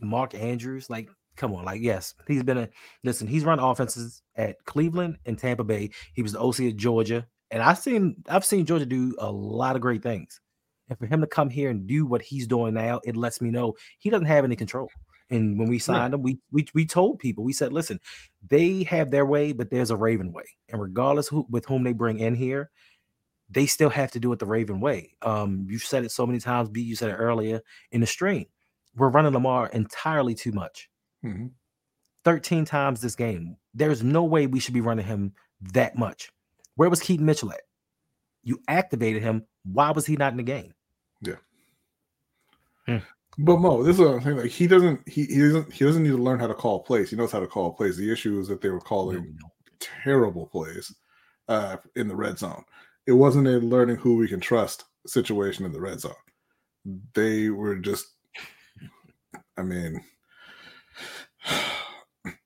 [0.00, 2.68] Mark Andrews, like, come on, like, yes, he's been a
[3.04, 5.90] listen, he's run offenses at Cleveland and Tampa Bay.
[6.14, 9.76] He was the OC at Georgia, and I've seen I've seen Georgia do a lot
[9.76, 10.40] of great things.
[10.88, 13.50] And for him to come here and do what he's doing now, it lets me
[13.50, 14.88] know he doesn't have any control.
[15.32, 17.98] And when we signed them, we, we we told people, we said, listen,
[18.46, 20.44] they have their way, but there's a Raven way.
[20.68, 22.70] And regardless who with whom they bring in here,
[23.50, 25.14] they still have to do it the Raven way.
[25.22, 27.60] Um, you said it so many times, B, you said it earlier
[27.90, 28.46] in the stream.
[28.94, 30.88] We're running Lamar entirely too much.
[31.24, 31.52] Mhm.
[32.24, 33.56] 13 times this game.
[33.74, 35.32] There's no way we should be running him
[35.72, 36.30] that much.
[36.76, 37.62] Where was Keaton Mitchell at?
[38.42, 39.46] You activated him.
[39.64, 40.74] Why was he not in the game?
[43.38, 44.36] But Mo, this is what I'm saying.
[44.36, 47.10] Like he doesn't, he, he doesn't, he doesn't need to learn how to call plays.
[47.10, 47.96] He knows how to call plays.
[47.96, 49.38] The issue is that they were calling
[49.80, 50.94] terrible plays
[51.48, 52.62] uh, in the red zone.
[53.06, 56.12] It wasn't a learning who we can trust situation in the red zone.
[57.14, 58.06] They were just,
[59.56, 60.02] I mean,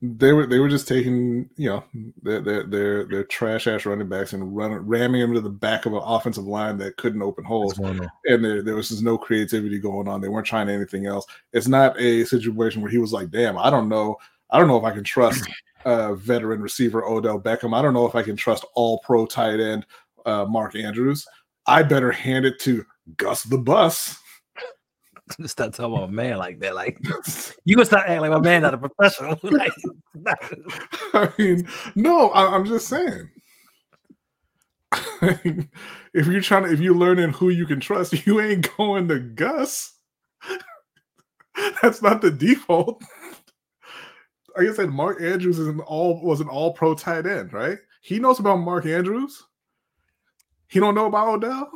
[0.01, 1.85] they were they were just taking you know
[2.23, 5.85] their their their, their trash ass running backs and running ramming them to the back
[5.85, 8.11] of an offensive line that couldn't open holes What's going on?
[8.25, 10.21] and there, there was just no creativity going on.
[10.21, 11.27] They weren't trying anything else.
[11.53, 14.17] It's not a situation where he was like, "Damn, I don't know.
[14.51, 15.47] I don't know if I can trust
[15.85, 17.77] uh, veteran receiver Odell Beckham.
[17.77, 19.85] I don't know if I can trust All Pro tight end
[20.25, 21.27] uh, Mark Andrews.
[21.67, 22.85] I better hand it to
[23.17, 24.19] Gus the Bus.
[25.45, 26.75] Stop talking about a man like that.
[26.75, 26.99] Like
[27.65, 29.39] you gonna start acting like my man not a professional.
[29.43, 29.73] like,
[31.15, 33.29] I mean, no, I, I'm just saying.
[35.23, 39.19] if you're trying to, if you're learning who you can trust, you ain't going to
[39.19, 39.95] Gus.
[41.83, 43.03] That's not the default.
[44.57, 47.79] Like I said, Mark Andrews is an all was an all pro tight end, right?
[48.01, 49.43] He knows about Mark Andrews.
[50.69, 51.71] He don't know about Odell.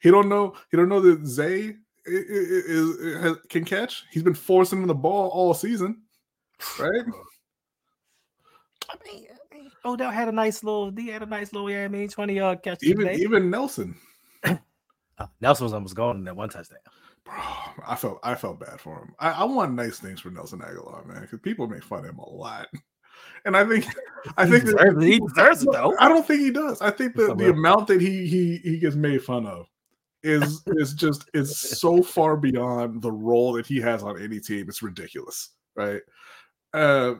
[0.00, 0.54] He don't know.
[0.70, 1.76] He don't know that Zay
[2.10, 4.04] is, is, can catch.
[4.10, 6.02] He's been forcing him the ball all season,
[6.78, 7.04] right?
[8.90, 9.26] I mean,
[9.84, 10.90] Odell had a nice little.
[10.90, 11.70] He had a nice little.
[11.70, 12.82] Yeah, I mean, twenty yard catch.
[12.82, 13.20] Even today.
[13.22, 13.94] even Nelson,
[14.44, 16.78] Uh, Nelson was almost gone in that one touchdown.
[17.24, 17.34] bro.
[17.86, 19.14] I felt I felt bad for him.
[19.18, 22.18] I, I want nice things for Nelson Agholor, man, because people make fun of him
[22.18, 22.68] a lot.
[23.44, 23.84] And I think
[24.38, 25.08] I He think that- deserves it.
[25.12, 25.94] He deserves it, though.
[25.98, 26.80] I don't think he does.
[26.80, 29.66] I think that Come the amount that he he he gets made fun of
[30.22, 34.66] is is just is so far beyond the role that he has on any team.
[34.68, 36.02] It's ridiculous, right?
[36.74, 37.14] Uh,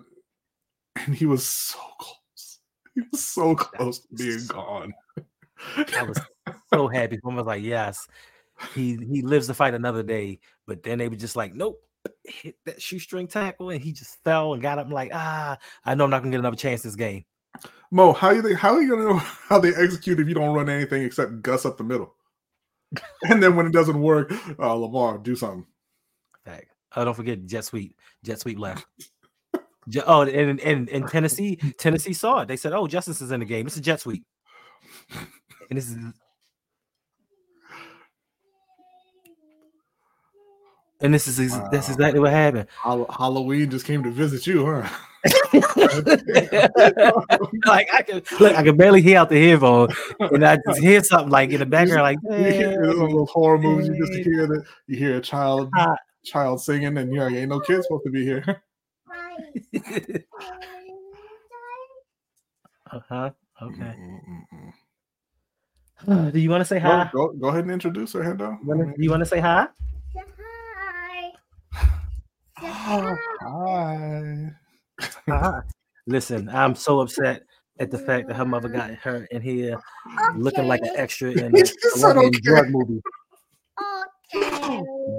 [0.97, 2.59] and he was so close.
[2.95, 4.93] He was so close to being gone.
[5.97, 6.21] I was
[6.73, 7.19] so happy.
[7.25, 8.07] I was like, yes,
[8.75, 10.41] he he lives to fight another day.
[10.67, 11.81] But then they were just like, nope,
[12.25, 14.87] hit that shoestring tackle, and he just fell and got up.
[14.87, 17.25] I'm like, ah, I know I'm not gonna get another chance this game.
[17.91, 18.59] Mo, how you think?
[18.59, 19.17] How are you gonna know
[19.49, 22.15] how they execute if you don't run anything except Gus up the middle?
[23.29, 25.67] And then when it doesn't work, uh, Lamar do something.
[26.45, 26.67] Fact.
[26.97, 27.95] Oh, don't forget jet sweep.
[28.25, 28.85] Jet sweep left.
[30.07, 32.49] Oh, and and in Tennessee, Tennessee saw it.
[32.49, 33.67] They said, "Oh, Justice is in the game.
[33.67, 34.25] It's a jet sweep."
[35.69, 35.97] And this is
[41.01, 42.69] and this is ex- that's exactly what happened.
[42.77, 44.89] Hall- Halloween just came to visit you, huh?
[47.67, 49.89] like I can look, I can barely hear out the headphone,
[50.19, 53.89] and I just hear something like in the background, like "Hey." those horror movies.
[53.89, 55.71] You just hear that you hear a child
[56.25, 58.63] child singing, and you're like, "Ain't no kid supposed to be here."
[62.93, 63.31] uh-huh.
[63.63, 63.95] Okay.
[63.99, 64.73] Mm-mm-mm-mm.
[66.09, 67.11] Uh, Do you want to say hi?
[67.13, 68.59] go, go ahead and introduce her, Hendo.
[68.65, 69.69] Do you want to say hi?
[72.63, 74.53] Oh, hi.
[75.03, 75.09] Uh-huh.
[75.29, 75.61] Hi.
[76.07, 77.43] Listen, I'm so upset
[77.79, 79.81] at the fact that her mother got her in here
[80.37, 82.41] looking like an extra in a She said Colombian okay.
[82.43, 83.01] drug movie.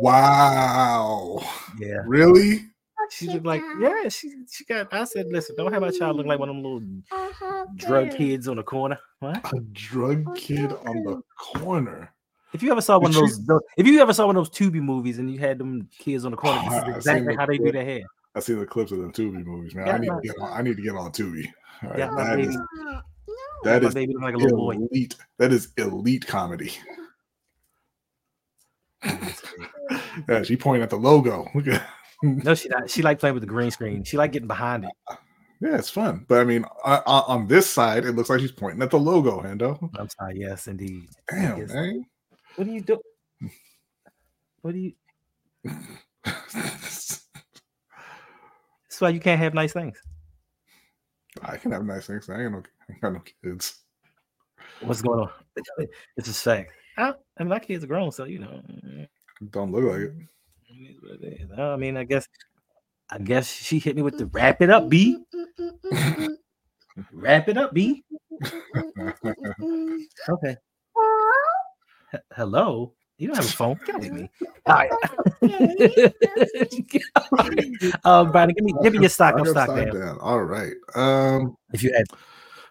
[0.01, 1.43] Wow.
[1.79, 2.03] Yeah.
[2.05, 2.67] Really?
[3.09, 6.27] She looked like, yeah, she she got I said, listen, don't have my child look
[6.27, 8.97] like one of them little drug kids on the corner.
[9.19, 9.53] What?
[9.53, 12.13] A drug kid on the corner.
[12.53, 14.55] If you ever saw one of those, tho- if you ever saw one of those
[14.57, 16.95] Tubi movies and you had them kids on the corner, this I- is I seen
[16.97, 18.01] exactly how they do their hair.
[18.35, 19.87] I see the clips of the Tubi movies, man.
[19.87, 20.51] Yeah, I need to get on.
[20.51, 21.45] I need to get on Tubi.
[21.83, 23.03] Right, Yeah, that baby, is that
[23.63, 24.75] that is baby like a little boy.
[24.75, 25.15] elite.
[25.37, 26.71] That is elite comedy.
[30.29, 31.47] Yeah, she pointing at the logo.
[32.23, 32.87] No, she not.
[32.87, 34.03] She like playing with the green screen.
[34.03, 34.91] She like getting behind it.
[35.59, 36.23] Yeah, it's fun.
[36.27, 38.99] But I mean, uh, uh, on this side, it looks like she's pointing at the
[38.99, 39.89] logo, Hendo.
[39.97, 40.35] I'm sorry.
[40.37, 41.07] Yes, indeed.
[41.27, 42.05] Damn, man.
[42.55, 42.99] What do you do?
[44.61, 44.93] What do you?
[46.23, 47.27] That's
[48.99, 49.97] why you can't have nice things.
[51.41, 52.29] I can have nice things.
[52.29, 53.79] I ain't, no, I ain't got no kids.
[54.81, 55.29] What's going on?
[56.17, 56.71] It's a fact.
[56.97, 58.61] I, mean, my kids are grown, so you know.
[59.49, 60.13] Don't look like it.
[60.69, 61.49] it is what it is.
[61.57, 62.27] I mean, I guess,
[63.09, 65.17] I guess she hit me with the wrap it up, B.
[67.13, 68.03] Wrap it up, B.
[70.29, 70.57] Okay.
[72.13, 72.93] H- Hello.
[73.17, 73.79] You don't have a phone.
[73.85, 74.31] Get away me.
[74.65, 74.91] All right.
[78.03, 79.93] um, Brian, give me give me your stock up, stock stock down.
[79.93, 80.17] down.
[80.19, 80.73] All right.
[80.95, 82.07] Um, If you had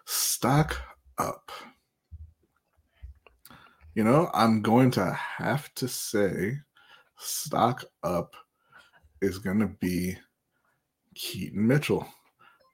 [0.05, 0.81] stock
[1.17, 1.51] up.
[3.95, 6.57] You know, I'm going to have to say
[7.17, 8.35] stock up
[9.21, 10.17] is going to be
[11.15, 12.07] Keaton Mitchell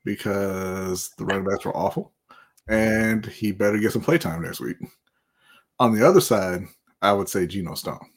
[0.06, 2.14] because the running backs were awful
[2.70, 4.78] and he better get some playtime next week.
[5.80, 6.66] On the other side,
[7.02, 8.10] I would say Geno Stone.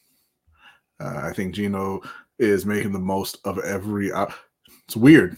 [1.01, 2.01] Uh, I think Geno
[2.39, 4.13] is making the most of every.
[4.13, 4.27] Uh,
[4.87, 5.37] it's weird.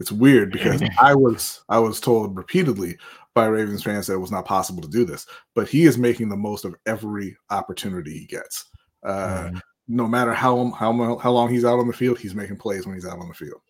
[0.00, 2.96] It's weird because I was I was told repeatedly
[3.34, 6.28] by Ravens fans that it was not possible to do this, but he is making
[6.28, 8.66] the most of every opportunity he gets.
[9.04, 9.60] Uh, Mhm.
[9.86, 12.94] No matter how how how long he's out on the field, he's making plays when
[12.94, 13.60] he's out on the field.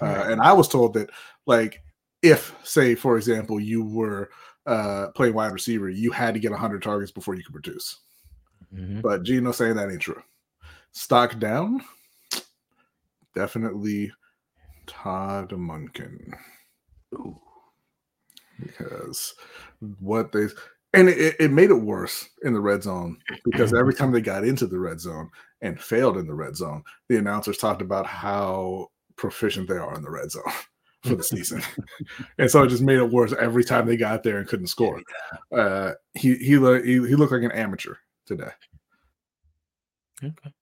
[0.00, 1.10] Uh, and I was told that,
[1.46, 1.82] like,
[2.22, 4.30] if say for example you were
[4.70, 7.98] uh, playing wide receiver, you had to get 100 targets before you could produce.
[8.72, 9.02] Mhm.
[9.02, 10.22] But Geno saying that ain't true.
[10.92, 11.82] Stock down,
[13.34, 14.12] definitely
[14.86, 16.32] Todd Monken.
[18.60, 19.34] Because
[19.98, 20.46] what they
[20.92, 24.44] And it, it made it worse in the red zone because every time they got
[24.44, 25.30] into the red zone
[25.62, 30.02] and failed in the red zone, the announcers talked about how proficient they are in
[30.02, 30.42] the red zone
[31.02, 31.62] for the season.
[32.38, 35.00] and so it just made it worse every time they got there and couldn't score.
[35.52, 37.94] Uh, he, he, lo- he, he looked like an amateur
[38.26, 38.50] today.
[40.22, 40.52] Okay.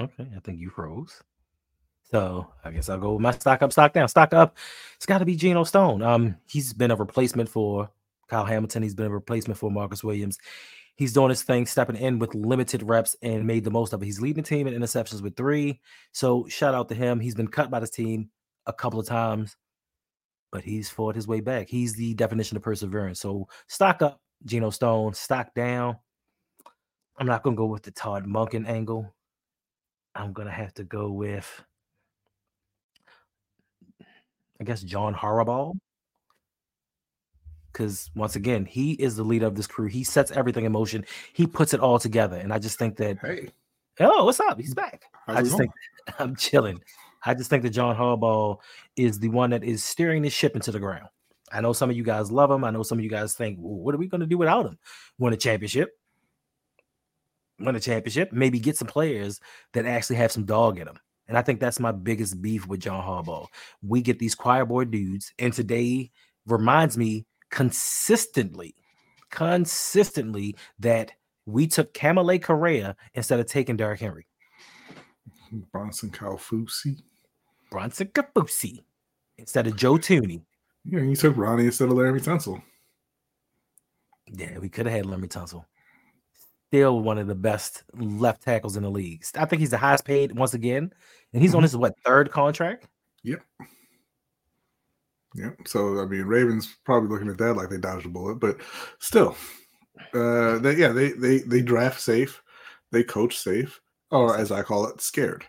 [0.00, 0.26] Okay.
[0.36, 1.22] I think you froze.
[2.10, 4.08] So I guess I'll go with my stock up, stock down.
[4.08, 4.56] Stock up.
[4.96, 6.02] It's got to be Geno Stone.
[6.02, 7.90] Um, he's been a replacement for
[8.28, 8.82] Kyle Hamilton.
[8.82, 10.38] He's been a replacement for Marcus Williams.
[10.96, 14.04] He's doing his thing, stepping in with limited reps and made the most of it.
[14.04, 15.80] He's leading the team in interceptions with three.
[16.12, 17.18] So shout out to him.
[17.18, 18.30] He's been cut by this team
[18.66, 19.56] a couple of times,
[20.52, 21.68] but he's fought his way back.
[21.68, 23.20] He's the definition of perseverance.
[23.20, 25.14] So stock up, Geno Stone.
[25.14, 25.96] Stock down.
[27.18, 29.14] I'm not gonna go with the Todd Monken angle.
[30.14, 31.64] I'm gonna have to go with,
[34.60, 35.76] I guess, John Harbaugh.
[37.72, 39.88] Because once again, he is the leader of this crew.
[39.88, 41.04] He sets everything in motion.
[41.32, 42.36] He puts it all together.
[42.36, 43.50] And I just think that, Hey,
[44.00, 44.60] oh, what's up?
[44.60, 45.02] He's back.
[45.26, 45.72] how's I just think
[46.20, 46.80] I'm chilling.
[47.24, 48.58] I just think that John Harbaugh
[48.96, 51.08] is the one that is steering the ship into the ground.
[51.52, 52.64] I know some of you guys love him.
[52.64, 54.66] I know some of you guys think, well, what are we going to do without
[54.66, 54.78] him?
[55.18, 55.90] Win a championship.
[57.60, 58.32] Win a championship.
[58.32, 59.40] Maybe get some players
[59.72, 60.98] that actually have some dog in them.
[61.28, 63.46] And I think that's my biggest beef with John Harbaugh.
[63.82, 66.10] We get these choir boy dudes, and today
[66.46, 68.74] reminds me consistently,
[69.30, 71.12] consistently that
[71.46, 74.26] we took Kamalei Correa instead of taking Derrick Henry.
[75.72, 77.02] Bronson Kaufusi.
[77.74, 78.84] Bronson Kaufusi
[79.36, 80.40] instead of Joe Thuney.
[80.84, 82.62] Yeah, you took Ronnie instead of Laremy Tunsil.
[84.28, 85.64] Yeah, we could have had Laremy Tunsil.
[86.68, 89.24] Still one of the best left tackles in the league.
[89.36, 90.92] I think he's the highest paid once again,
[91.32, 91.64] and he's on Mhm.
[91.64, 92.86] his what third contract.
[93.24, 93.42] Yep.
[95.34, 95.50] Yeah.
[95.66, 98.60] So I mean, Ravens probably looking at that like they dodged a bullet, but
[99.00, 99.36] still,
[100.14, 102.40] uh, they yeah they they they draft safe,
[102.92, 103.80] they coach safe,
[104.12, 105.44] or as I call it, scared.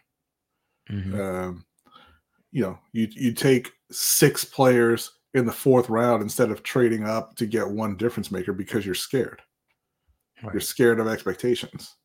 [0.89, 1.65] Um,
[2.55, 7.35] you know, you you take six players in the fourth round instead of trading up
[7.35, 9.41] to get one difference maker because you're scared.
[10.41, 11.97] You're scared of expectations.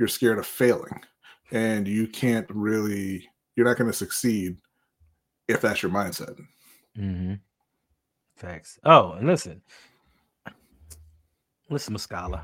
[0.00, 1.00] You're scared of failing,
[1.52, 3.24] and you can't really.
[3.54, 4.56] You're not going to succeed
[5.46, 6.36] if that's your mindset.
[6.98, 7.34] Mm-hmm.
[8.38, 8.80] Facts.
[8.82, 9.62] Oh, and listen,
[11.70, 12.42] listen, Muscala.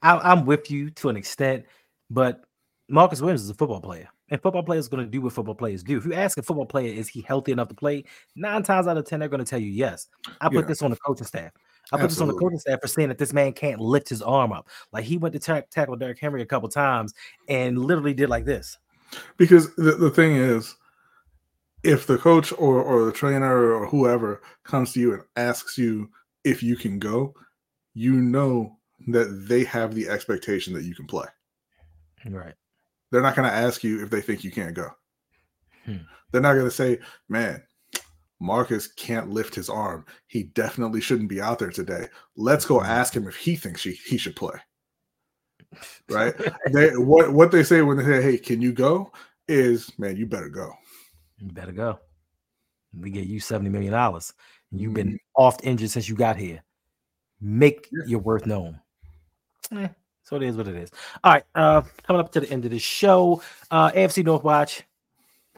[0.00, 1.66] I, I'm with you to an extent,
[2.08, 2.42] but
[2.88, 5.54] Marcus Williams is a football player, and football players are going to do what football
[5.54, 5.96] players do.
[5.98, 8.02] If you ask a football player, is he healthy enough to play?
[8.34, 10.08] Nine times out of ten, they're going to tell you yes.
[10.40, 10.62] I put Yeah.
[10.62, 11.52] this on the coaching staff.
[11.92, 14.22] I put this on the coaching staff for saying that this man can't lift his
[14.22, 14.68] arm up.
[14.92, 17.12] Like he went to ta- tackle Derrick Henry a couple times
[17.48, 18.78] and literally did like this.
[19.36, 20.74] because the, the thing is
[21.82, 26.08] if the coach or, or the trainer or whoever comes to you and asks you
[26.44, 27.34] if you can go
[27.92, 28.78] you know
[29.08, 31.26] that they have the expectation that you can play
[32.24, 32.54] Right.
[33.12, 34.88] They're not going to ask you if they think you can't go
[35.84, 35.98] Hmm.
[36.32, 36.98] they're not going to say
[37.28, 37.62] man
[38.40, 42.86] marcus can't lift his arm he definitely shouldn't be out there today let's go Mhm.
[42.86, 44.58] ask him if he thinks he, he should play
[46.08, 46.34] right
[46.72, 49.12] they what what they say when they say hey can you go
[49.48, 50.72] is man you better go
[51.38, 51.98] You better go.
[52.96, 53.92] We get you $70 million.
[54.70, 55.18] You've been Mhm.
[55.34, 56.62] oft injured since you got here.
[57.40, 58.04] Make Yeah.
[58.06, 58.78] your worth known.
[59.72, 59.88] Eh,
[60.32, 60.90] so it is what it is.
[61.22, 61.44] All right.
[61.54, 63.42] Uh coming up to the end of the show.
[63.70, 64.82] Uh AFC North Watch.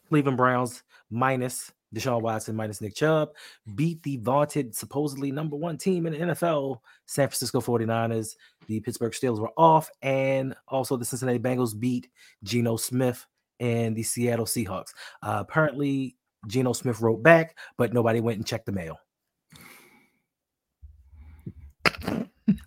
[0.08, 3.30] Cleveland Browns minus Deshaun Watson minus Nick Chubb
[3.76, 8.34] beat the vaunted, supposedly number one team in the NFL, San Francisco 49ers.
[8.66, 12.08] The Pittsburgh Steelers were off, and also the Cincinnati Bengals beat
[12.42, 13.24] Geno Smith
[13.60, 14.92] and the Seattle Seahawks.
[15.22, 16.16] Uh, apparently,
[16.48, 18.98] Geno Smith wrote back, but nobody went and checked the mail.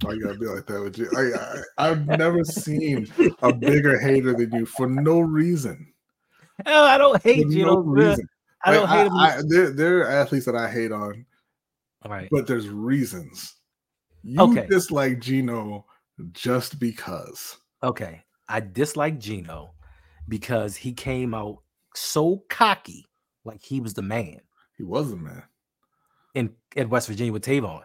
[0.01, 1.09] Why you gotta be like that with you?
[1.15, 3.07] I, I I've never seen
[3.41, 5.93] a bigger hater than you for no reason.
[6.65, 8.27] Oh, I don't For hate Geno no uh, reason.
[8.65, 9.13] I don't Like, hate him.
[9.15, 11.25] I, there, there are athletes that I hate on,
[12.03, 12.27] All right.
[12.31, 13.55] but there's reasons.
[14.23, 14.65] You Okay.
[14.67, 15.85] dislike Geno
[16.31, 17.57] just because.
[17.83, 18.23] Okay.
[18.49, 19.73] I dislike Geno
[20.27, 21.59] because he came out
[21.95, 23.05] so cocky,
[23.45, 24.39] like he was the man
[24.77, 25.43] He was the man.
[26.33, 27.83] in at West Virginia with Tavon.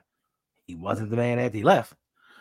[0.66, 1.94] He wasn't the man after he left.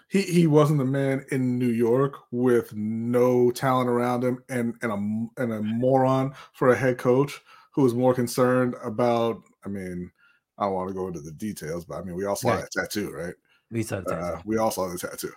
[0.10, 4.92] He he wasn't the man in New York with no talent around him and and
[4.92, 7.40] a and a moron for a head coach
[7.74, 9.42] who was more concerned about.
[9.66, 10.12] I mean,
[10.58, 12.62] I don't want to go into the details, but I mean, we all saw Right.
[12.62, 13.34] that tattoo, right?
[13.72, 14.42] We saw the Uh, tattoo.
[14.46, 15.32] we all saw the tattoo,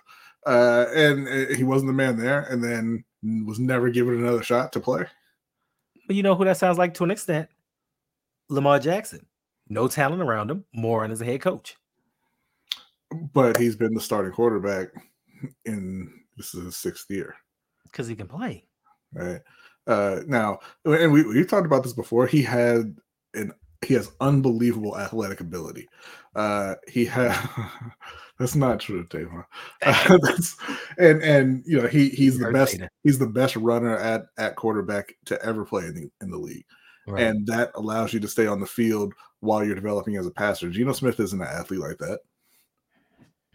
[0.45, 3.03] uh, and uh, he wasn't the man there, and then
[3.45, 5.05] was never given another shot to play.
[6.07, 7.49] But you know who that sounds like to an extent?
[8.49, 9.25] Lamar Jackson.
[9.69, 11.77] No talent around him, Moron as a head coach.
[13.33, 14.87] But he's been the starting quarterback
[15.65, 17.35] in this is his sixth year.
[17.91, 18.65] because he can play.
[19.13, 19.41] right?
[19.87, 22.25] Uh, now, and we we talked about this before.
[22.27, 22.95] He had
[23.33, 23.51] an
[23.85, 25.87] he has unbelievable athletic ability.
[26.35, 27.37] Uh, he had
[28.39, 29.45] that's not true, Tavon.
[29.83, 30.55] Uh, that's,
[30.97, 35.13] and and you know he he's the best he's the best runner at at quarterback
[35.25, 36.65] to ever play in the in the league,
[37.07, 37.21] Right.
[37.23, 40.69] and that allows you to stay on the field while you're developing as a passer.
[40.71, 42.19] Geno Smith isn't an athlete like that.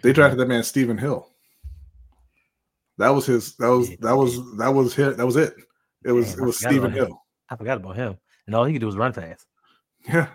[0.03, 1.29] They drafted that man Stephen Hill.
[2.99, 3.57] That was his.
[3.57, 5.17] That was that was that was hit.
[5.17, 5.55] That was it.
[6.05, 7.07] It was Damn, it was Stephen him.
[7.07, 7.23] Hill.
[7.49, 8.19] I forgot about him.
[8.47, 9.47] And all he could do was run fast.
[10.09, 10.29] Yeah,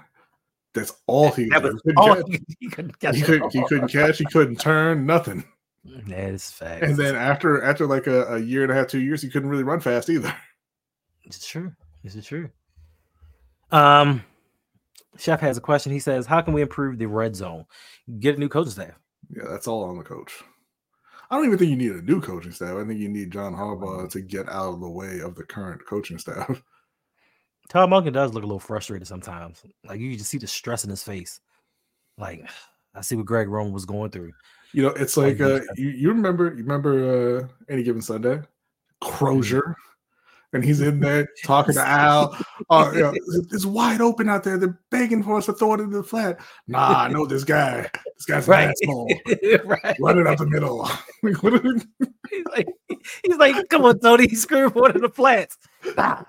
[0.73, 1.49] that's all he.
[1.49, 1.91] That could was do.
[1.91, 3.15] He all couldn't he, he couldn't catch.
[3.15, 3.53] He couldn't.
[3.53, 4.17] He couldn't catch.
[4.17, 5.05] He couldn't turn.
[5.05, 5.43] Nothing.
[6.07, 6.83] That is fact.
[6.83, 9.49] And then after after like a, a year and a half, two years, he couldn't
[9.49, 10.33] really run fast either.
[11.27, 11.73] It's true.
[12.03, 12.51] This is true.
[13.71, 14.23] Um,
[15.17, 15.91] Chef has a question.
[15.91, 17.65] He says, "How can we improve the red zone?
[18.19, 18.91] Get a new coaching staff."
[19.29, 20.43] Yeah, that's all on the coach.
[21.29, 22.75] I don't even think you need a new coaching staff.
[22.75, 25.85] I think you need John Harbaugh to get out of the way of the current
[25.85, 26.61] coaching staff.
[27.69, 29.63] Todd Monken does look a little frustrated sometimes.
[29.83, 31.39] Like you just see the stress in his face.
[32.17, 32.47] Like
[32.93, 34.33] I see what Greg Roman was going through.
[34.71, 38.41] You know, it's Like like uh, you, you remember you remember uh, any given Sunday,
[39.01, 39.75] Crozier,
[40.55, 42.37] and he's in there talking to Al.
[42.69, 44.57] Oh, you know, it's- wide open out there.
[44.57, 46.39] They're begging for us to throw it into the flat.
[46.67, 47.89] Nah, I know this guy.
[48.17, 48.67] This guy's Right.
[48.67, 48.77] right.
[48.83, 49.09] small.
[49.65, 49.95] right.
[49.99, 50.89] Run it up the middle.
[51.23, 52.67] Like, what are- He's like,
[53.23, 55.57] he's like, come on, Tony, he's screwing one of the flats.
[55.95, 56.23] Nah,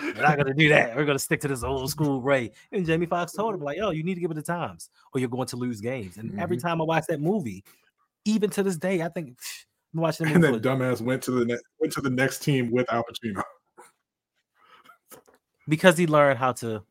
[0.00, 0.96] we're not gonna do that.
[0.96, 2.52] We're gonna stick to this old school way.
[2.72, 5.20] And Jamie Foxx told him, like, yo, you need to give it the times, or
[5.20, 6.16] you're going to lose games.
[6.16, 6.66] And every mm-hmm.
[6.66, 7.64] time I watch that movie,
[8.24, 9.64] even to this day, I think psh,
[9.94, 12.90] I'm watching and then dumbass went to the ne- went to the next team with
[12.92, 13.42] Al Pacino.
[15.68, 16.82] Because he learned how to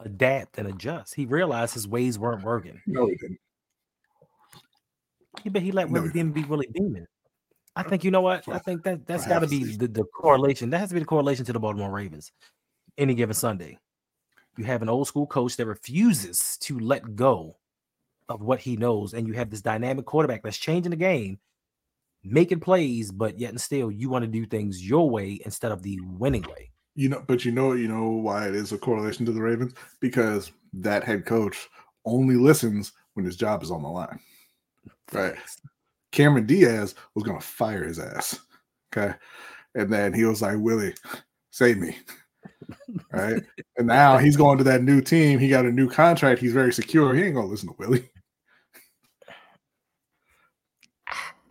[0.00, 1.14] adapt and adjust.
[1.14, 2.80] He realized his ways weren't working.
[2.86, 3.38] No, he didn't.
[5.42, 7.06] He but he let No, Willie Beeman be Willie Beeman.
[7.76, 8.46] I think you know what?
[8.48, 10.70] I think that that's got to be the, the correlation.
[10.70, 12.30] That has to be the correlation to the Baltimore Ravens.
[12.96, 13.78] Any given Sunday,
[14.56, 17.56] you have an old school coach that refuses to let go
[18.28, 21.40] of what he knows, and you have this dynamic quarterback that's changing the game,
[22.22, 25.82] making plays, but yet and still you want to do things your way instead of
[25.82, 26.70] the winning way.
[26.94, 29.74] You know, but you know, you know why it is a correlation to the Ravens
[30.00, 31.68] because that head coach
[32.04, 34.20] only listens when his job is on the line.
[35.12, 35.34] Right.
[36.12, 38.38] Cameron Diaz was going to fire his ass.
[38.96, 39.14] Okay.
[39.74, 40.94] And then he was like, Willie,
[41.50, 41.96] save me.
[43.12, 43.42] Right.
[43.76, 45.38] and now he's going to that new team.
[45.38, 46.40] He got a new contract.
[46.40, 47.14] He's very secure.
[47.14, 48.08] He ain't going to listen to Willie.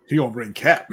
[0.08, 0.92] He to bring Cap.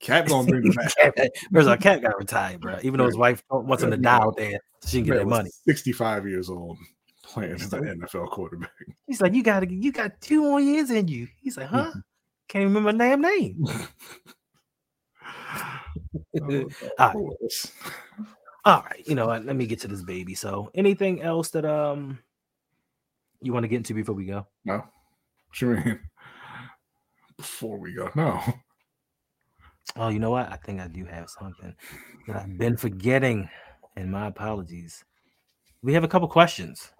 [0.00, 1.30] Cap going to bring the back.
[1.50, 2.78] Where's our cat got retired, bro?
[2.82, 5.50] Even though his wife wants him to die out there she can get that money.
[5.66, 6.78] 65 years old
[7.22, 8.70] playing as an NFL quarterback.
[9.06, 11.28] He's like, you got to you got two more years in you.
[11.40, 11.92] He's like, huh?
[12.48, 13.64] Can't even remember my damn name.
[16.42, 17.72] Oh, All course.
[18.64, 19.44] All right, you know what?
[19.44, 20.34] Let me get to this baby.
[20.34, 22.18] So, anything else that um
[23.42, 24.46] you want to get into before we go?
[24.64, 24.76] No.
[24.76, 26.00] What you mean?
[27.36, 28.10] Before we go.
[28.14, 28.40] No.
[29.96, 30.50] Oh, you know what?
[30.50, 31.74] I think I do have something
[32.26, 33.48] that I've been forgetting,
[33.96, 35.04] and my apologies.
[35.82, 36.92] We have a couple questions.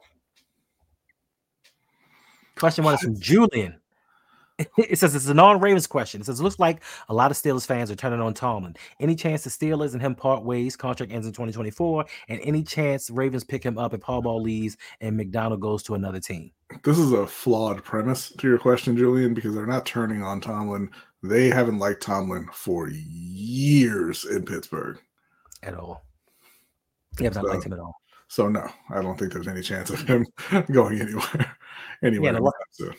[2.57, 3.77] Question one is from Julian.
[4.77, 6.21] It says it's a non-Ravens question.
[6.21, 8.77] It says it looks like a lot of Steelers fans are turning on Tomlin.
[9.01, 10.77] Any chance the Steelers and him part ways?
[10.77, 15.17] Contract ends in 2024, and any chance Ravens pick him up if Harbaugh leaves and
[15.17, 16.51] Macdonald goes to another team?
[16.85, 20.91] This is a flawed premise to your question, Julian, because they're not turning on Tomlin.
[21.23, 24.99] They haven't liked Tomlin for years in Pittsburgh.
[25.63, 26.05] At all?
[27.19, 27.95] Yeah, but I liked him at all.
[28.29, 30.25] So no, I don't think there's any chance of him
[30.73, 31.57] going anywhere.
[32.03, 32.33] Anywhere.
[32.33, 32.95] Yeah, anytime soon.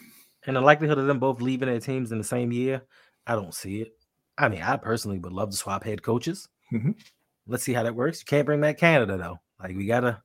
[0.46, 2.84] And the likelihood of them both leaving their teams in the same year,
[3.26, 3.94] I don't see it.
[4.38, 6.50] I mean, I personally would love to swap head coaches.
[6.74, 6.96] Mhm.
[7.48, 8.20] Let's see how that works.
[8.20, 9.40] You can't bring back Canada though.
[9.60, 10.22] Like we gotta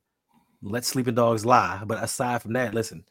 [0.62, 1.82] let sleeping dogs lie.
[1.86, 3.04] But aside from that, listen,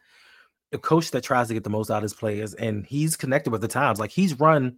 [0.76, 3.49] a coach that tries to get the most out of his players and he's connected
[3.49, 3.99] with the times.
[3.99, 4.78] Like he's run,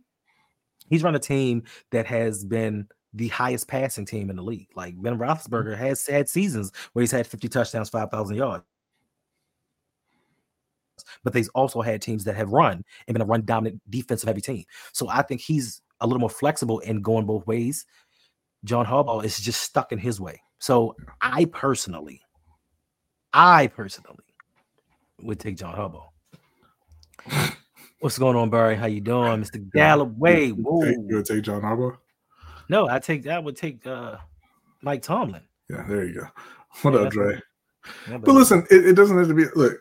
[0.90, 4.70] he's run a team that has been the highest passing team in the league.
[4.76, 5.24] Like Ben mm-hmm.
[5.24, 8.64] Roethlisberger has had seasons where he's had 50 touchdowns, 5,000 yards
[11.24, 14.42] but they've also had teams that have run and been a run dominant defensive heavy
[14.42, 14.64] team.
[14.94, 17.86] So I think he's a little more flexible in going both ways.
[18.64, 20.42] John Harbaugh is just stuck in his way.
[20.60, 22.22] So I personally,
[23.34, 24.27] I personally
[25.22, 27.54] would take John Harbaugh.
[28.00, 28.76] What's going on, Barry?
[28.76, 29.72] How you doing, Mr.
[29.74, 30.48] Galloway?
[30.48, 30.84] You Whoa.
[30.86, 31.98] take- you would take John Harbaugh?
[32.70, 34.18] No, I take I would take uh
[34.82, 35.42] Mike Tomlin.
[35.70, 36.28] Yeah, there you go.
[36.84, 37.42] What Yeah, up, Dre?
[38.10, 39.74] Yeah, But listen, it, it doesn't have to be look,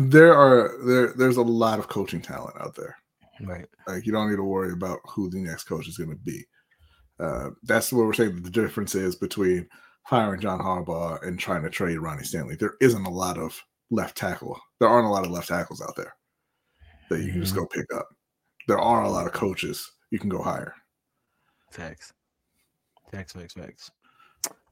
[0.00, 2.96] there are there there's a lot of coaching talent out there.
[3.42, 3.66] Right.
[3.86, 6.44] Like you don't need to worry about who the next coach is going to be.
[7.20, 8.42] Uh, that's what we're saying.
[8.42, 9.68] The difference is between
[10.02, 12.56] hiring John Harbaugh and trying to trade Ronnie Stanley.
[12.56, 13.60] There isn't a lot of
[13.90, 14.58] left tackle.
[14.80, 16.14] There aren't a lot of left tackles out there
[17.10, 17.58] that you can just Mhm.
[17.58, 18.08] go pick up.
[18.66, 20.74] There are a lot of coaches you can go hire.
[21.70, 22.12] Facts.
[23.10, 23.90] Facts, facts, facts.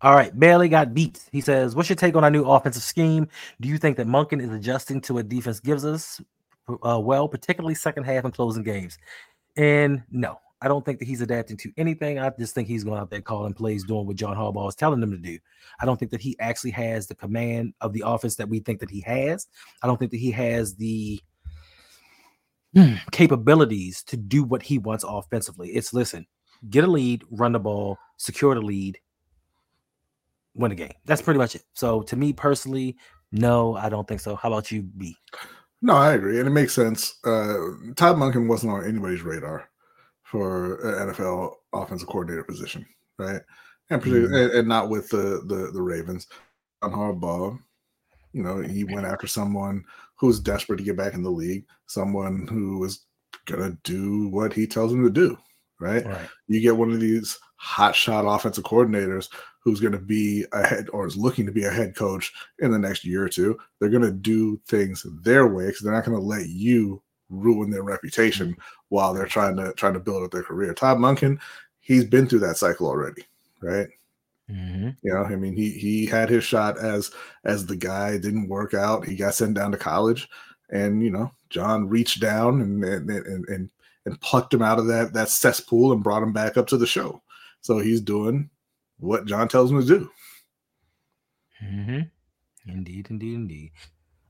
[0.00, 0.36] All right.
[0.38, 1.28] Bailey got beat.
[1.30, 3.28] He says, What's your take on our new offensive scheme?
[3.60, 6.20] Do you think that Monken is adjusting to what defense gives us
[6.84, 8.98] uh, well, particularly second half and closing games?
[9.56, 12.20] And no, I don't think that he's adapting to anything.
[12.20, 15.02] I just think he's going out there calling plays, doing what John Harbaugh is telling
[15.02, 15.36] him to do.
[15.80, 18.78] I don't think that he actually has the command of the offense that we think
[18.78, 19.48] that he has.
[19.82, 21.20] I don't think that he has the
[22.76, 25.70] hmm, capabilities to do what he wants offensively.
[25.70, 26.26] It's listen,
[26.70, 28.98] get a lead, run the ball, secure the lead,
[30.54, 30.94] win the game.
[31.06, 31.64] That's pretty much it.
[31.74, 32.96] So to me personally,
[33.32, 34.36] no, I don't think so.
[34.36, 35.16] How about you, B?
[35.84, 37.18] No, I agree, and it makes sense.
[37.24, 37.56] Uh,
[37.96, 39.68] Todd Monken wasn't on anybody's radar
[40.32, 42.86] for an NFL offensive coordinator position,
[43.18, 43.42] right?
[43.90, 44.42] And, Mhm.
[44.44, 46.26] and, and not with the the, the Ravens.
[46.80, 47.56] On Harbaugh,
[48.32, 49.84] you know, he went after someone
[50.16, 53.04] who's desperate to get back in the league, someone who is
[53.44, 55.36] gonna do what he tells him to do,
[55.78, 56.04] right?
[56.06, 56.28] Right.
[56.48, 59.28] you get one of these hot shot offensive coordinators
[59.62, 62.72] who's going to be a head or is looking to be a head coach in
[62.72, 63.56] the next year or two.
[63.78, 67.00] They're going to do things their way because they're not going to let you
[67.32, 68.56] ruin their reputation
[68.88, 70.74] while they're trying to trying to build up their career.
[70.74, 71.38] Todd Monken,
[71.80, 73.24] he's been through that cycle already,
[73.60, 73.88] right?
[74.50, 74.96] Mhm.
[75.02, 77.10] You know, I mean, he he had his shot as
[77.44, 78.18] as the guy.
[78.18, 79.06] Didn't work out.
[79.06, 80.28] He got sent down to college,
[80.70, 83.70] and you know, John reached down and and and and,
[84.04, 86.86] and plucked him out of that that cesspool and brought him back up to the
[86.86, 87.22] show.
[87.60, 88.50] So he's doing
[88.98, 90.10] what John tells him to do.
[91.64, 92.00] Mm-hmm.
[92.70, 93.70] Indeed, indeed, indeed.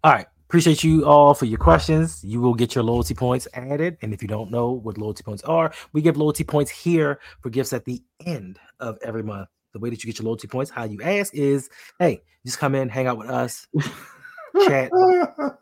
[0.04, 0.26] All right.
[0.52, 2.22] Appreciate you all for your questions.
[2.22, 3.96] You will get your loyalty points added.
[4.02, 7.48] And if you don't know what loyalty points are, we give loyalty points here for
[7.48, 9.48] gifts at the end of every month.
[9.72, 12.74] The way that you get your loyalty points, how you ask is hey, just come
[12.74, 13.66] in, hang out with us,
[14.66, 14.90] chat.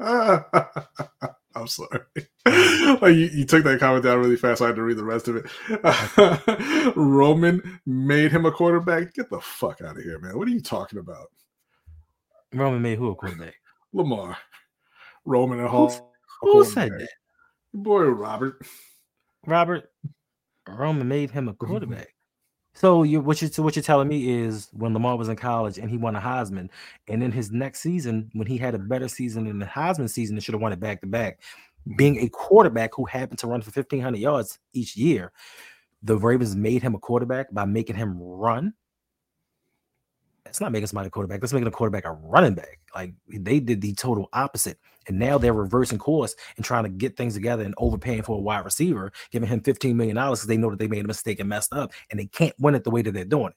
[1.55, 2.01] I'm sorry.
[2.47, 4.59] You, you took that comment down really fast.
[4.59, 6.93] So I had to read the rest of it.
[6.97, 9.15] Roman made him a quarterback.
[9.15, 10.37] Get the fuck out of here, man.
[10.37, 11.29] What are you talking about?
[12.53, 13.55] Roman made who a quarterback?
[13.93, 14.37] Lamar,
[15.25, 16.13] Roman and Hall.
[16.43, 17.09] Who said that?
[17.75, 18.63] Boy, Robert.
[19.47, 19.91] Robert
[20.69, 21.67] Roman made him a mm-hmm.
[21.67, 22.15] quarterback.
[22.75, 25.77] So you what you so what you're telling me is when Lamar was in college
[25.79, 26.71] and he won a Heisman,
[27.09, 30.37] and then his next season, when he had a better season than the Heisman season,
[30.37, 31.41] and should have won it back to back,
[31.97, 35.33] being a quarterback who happened to run for 1500 yards each year,
[36.03, 38.73] the Ravens made him a quarterback by making him run.
[40.51, 41.41] That's not making somebody a quarterback.
[41.41, 42.81] That's making a quarterback a running back.
[42.93, 44.79] Like they did the total opposite.
[45.07, 48.41] And now they're reversing course and trying to get things together and overpaying for a
[48.41, 51.49] wide receiver, giving him $15 million because they know that they made a mistake and
[51.49, 53.55] messed up and they can't win it the way that they're doing it.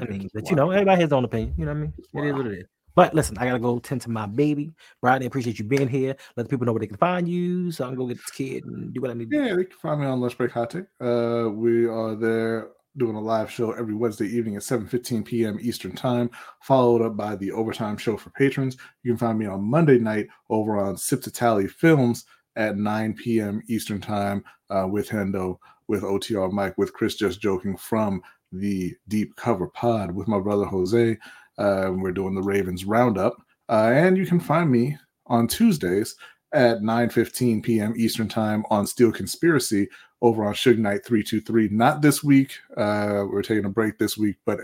[0.00, 1.52] I mean, but you know, everybody has their own opinion.
[1.58, 1.92] You know what I mean?
[2.14, 2.64] It is what it is.
[2.94, 4.72] But listen, I gotta go tend to my baby.
[5.02, 6.16] Bradley, appreciate you being here.
[6.36, 8.30] Let the people know where they can find you so I can go get this
[8.30, 9.44] kid and do what I need to do.
[9.44, 10.84] Yeah, they can find me on Lunch Break Hot Take.
[11.00, 15.58] Uh, we are there doing a live show every Wednesday evening at 7:15 p.m.
[15.60, 16.30] Eastern Time,
[16.60, 18.76] followed up by the overtime show for patrons.
[19.02, 22.24] You can find me on Monday night over on Sip to Tally Films
[22.56, 23.62] at 9 p.m.
[23.68, 28.22] Eastern Time uh, with Hendo, with OTR Mike, with Chris Just Joking from
[28.52, 31.16] the Deep Cover Pod with my brother Jose.
[31.58, 33.34] Uh, we're doing the Ravens Roundup,
[33.68, 36.14] uh, and you can find me on Tuesdays
[36.52, 37.94] at 9:15 p.m.
[37.96, 39.88] Eastern Time on Steel Conspiracy
[40.22, 41.68] over on Suge Knight 323.
[41.70, 42.52] Not this week.
[42.76, 44.60] Uh, we're taking a break this week, but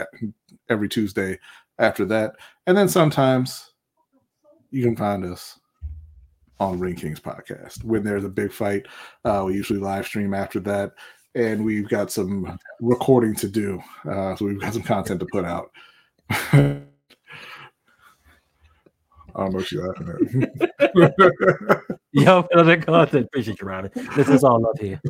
[0.68, 1.38] every Tuesday
[1.78, 2.36] after that.
[2.66, 3.72] And then sometimes
[4.70, 5.58] you can find us
[6.60, 7.84] on Ring Kings podcast.
[7.84, 8.86] When there's a big fight,
[9.24, 10.92] uh, we usually live stream after that.
[11.34, 13.80] And we've got some recording to do.
[14.08, 15.70] Uh, so we've got some content to put out.
[16.30, 16.82] I
[19.44, 21.98] don't know what you're laughing at.
[22.12, 23.26] Yo, the content.
[23.26, 23.90] Appreciate you, Robin.
[24.16, 25.00] This is all love here.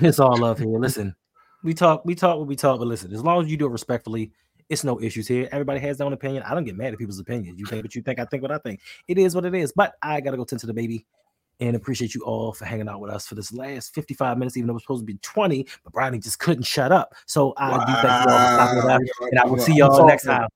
[0.00, 0.78] It's all love here.
[0.78, 1.14] Listen,
[1.62, 3.70] we talk, we talk what we talk, but listen, as long as you do it
[3.70, 4.32] respectfully,
[4.68, 5.48] it's no issues here.
[5.50, 6.42] Everybody has their own opinion.
[6.44, 7.58] I don't get mad at people's opinions.
[7.58, 8.80] You think what you think, I think what I think.
[9.08, 9.72] It is what it is.
[9.72, 11.06] But I gotta go tend to the baby
[11.60, 14.68] and appreciate you all for hanging out with us for this last 55 minutes, even
[14.68, 17.14] though it was supposed to be 20, but Bradley just couldn't shut up.
[17.26, 19.00] So I do thank you all for stopping with us,
[19.32, 20.46] and I will see y'all next time.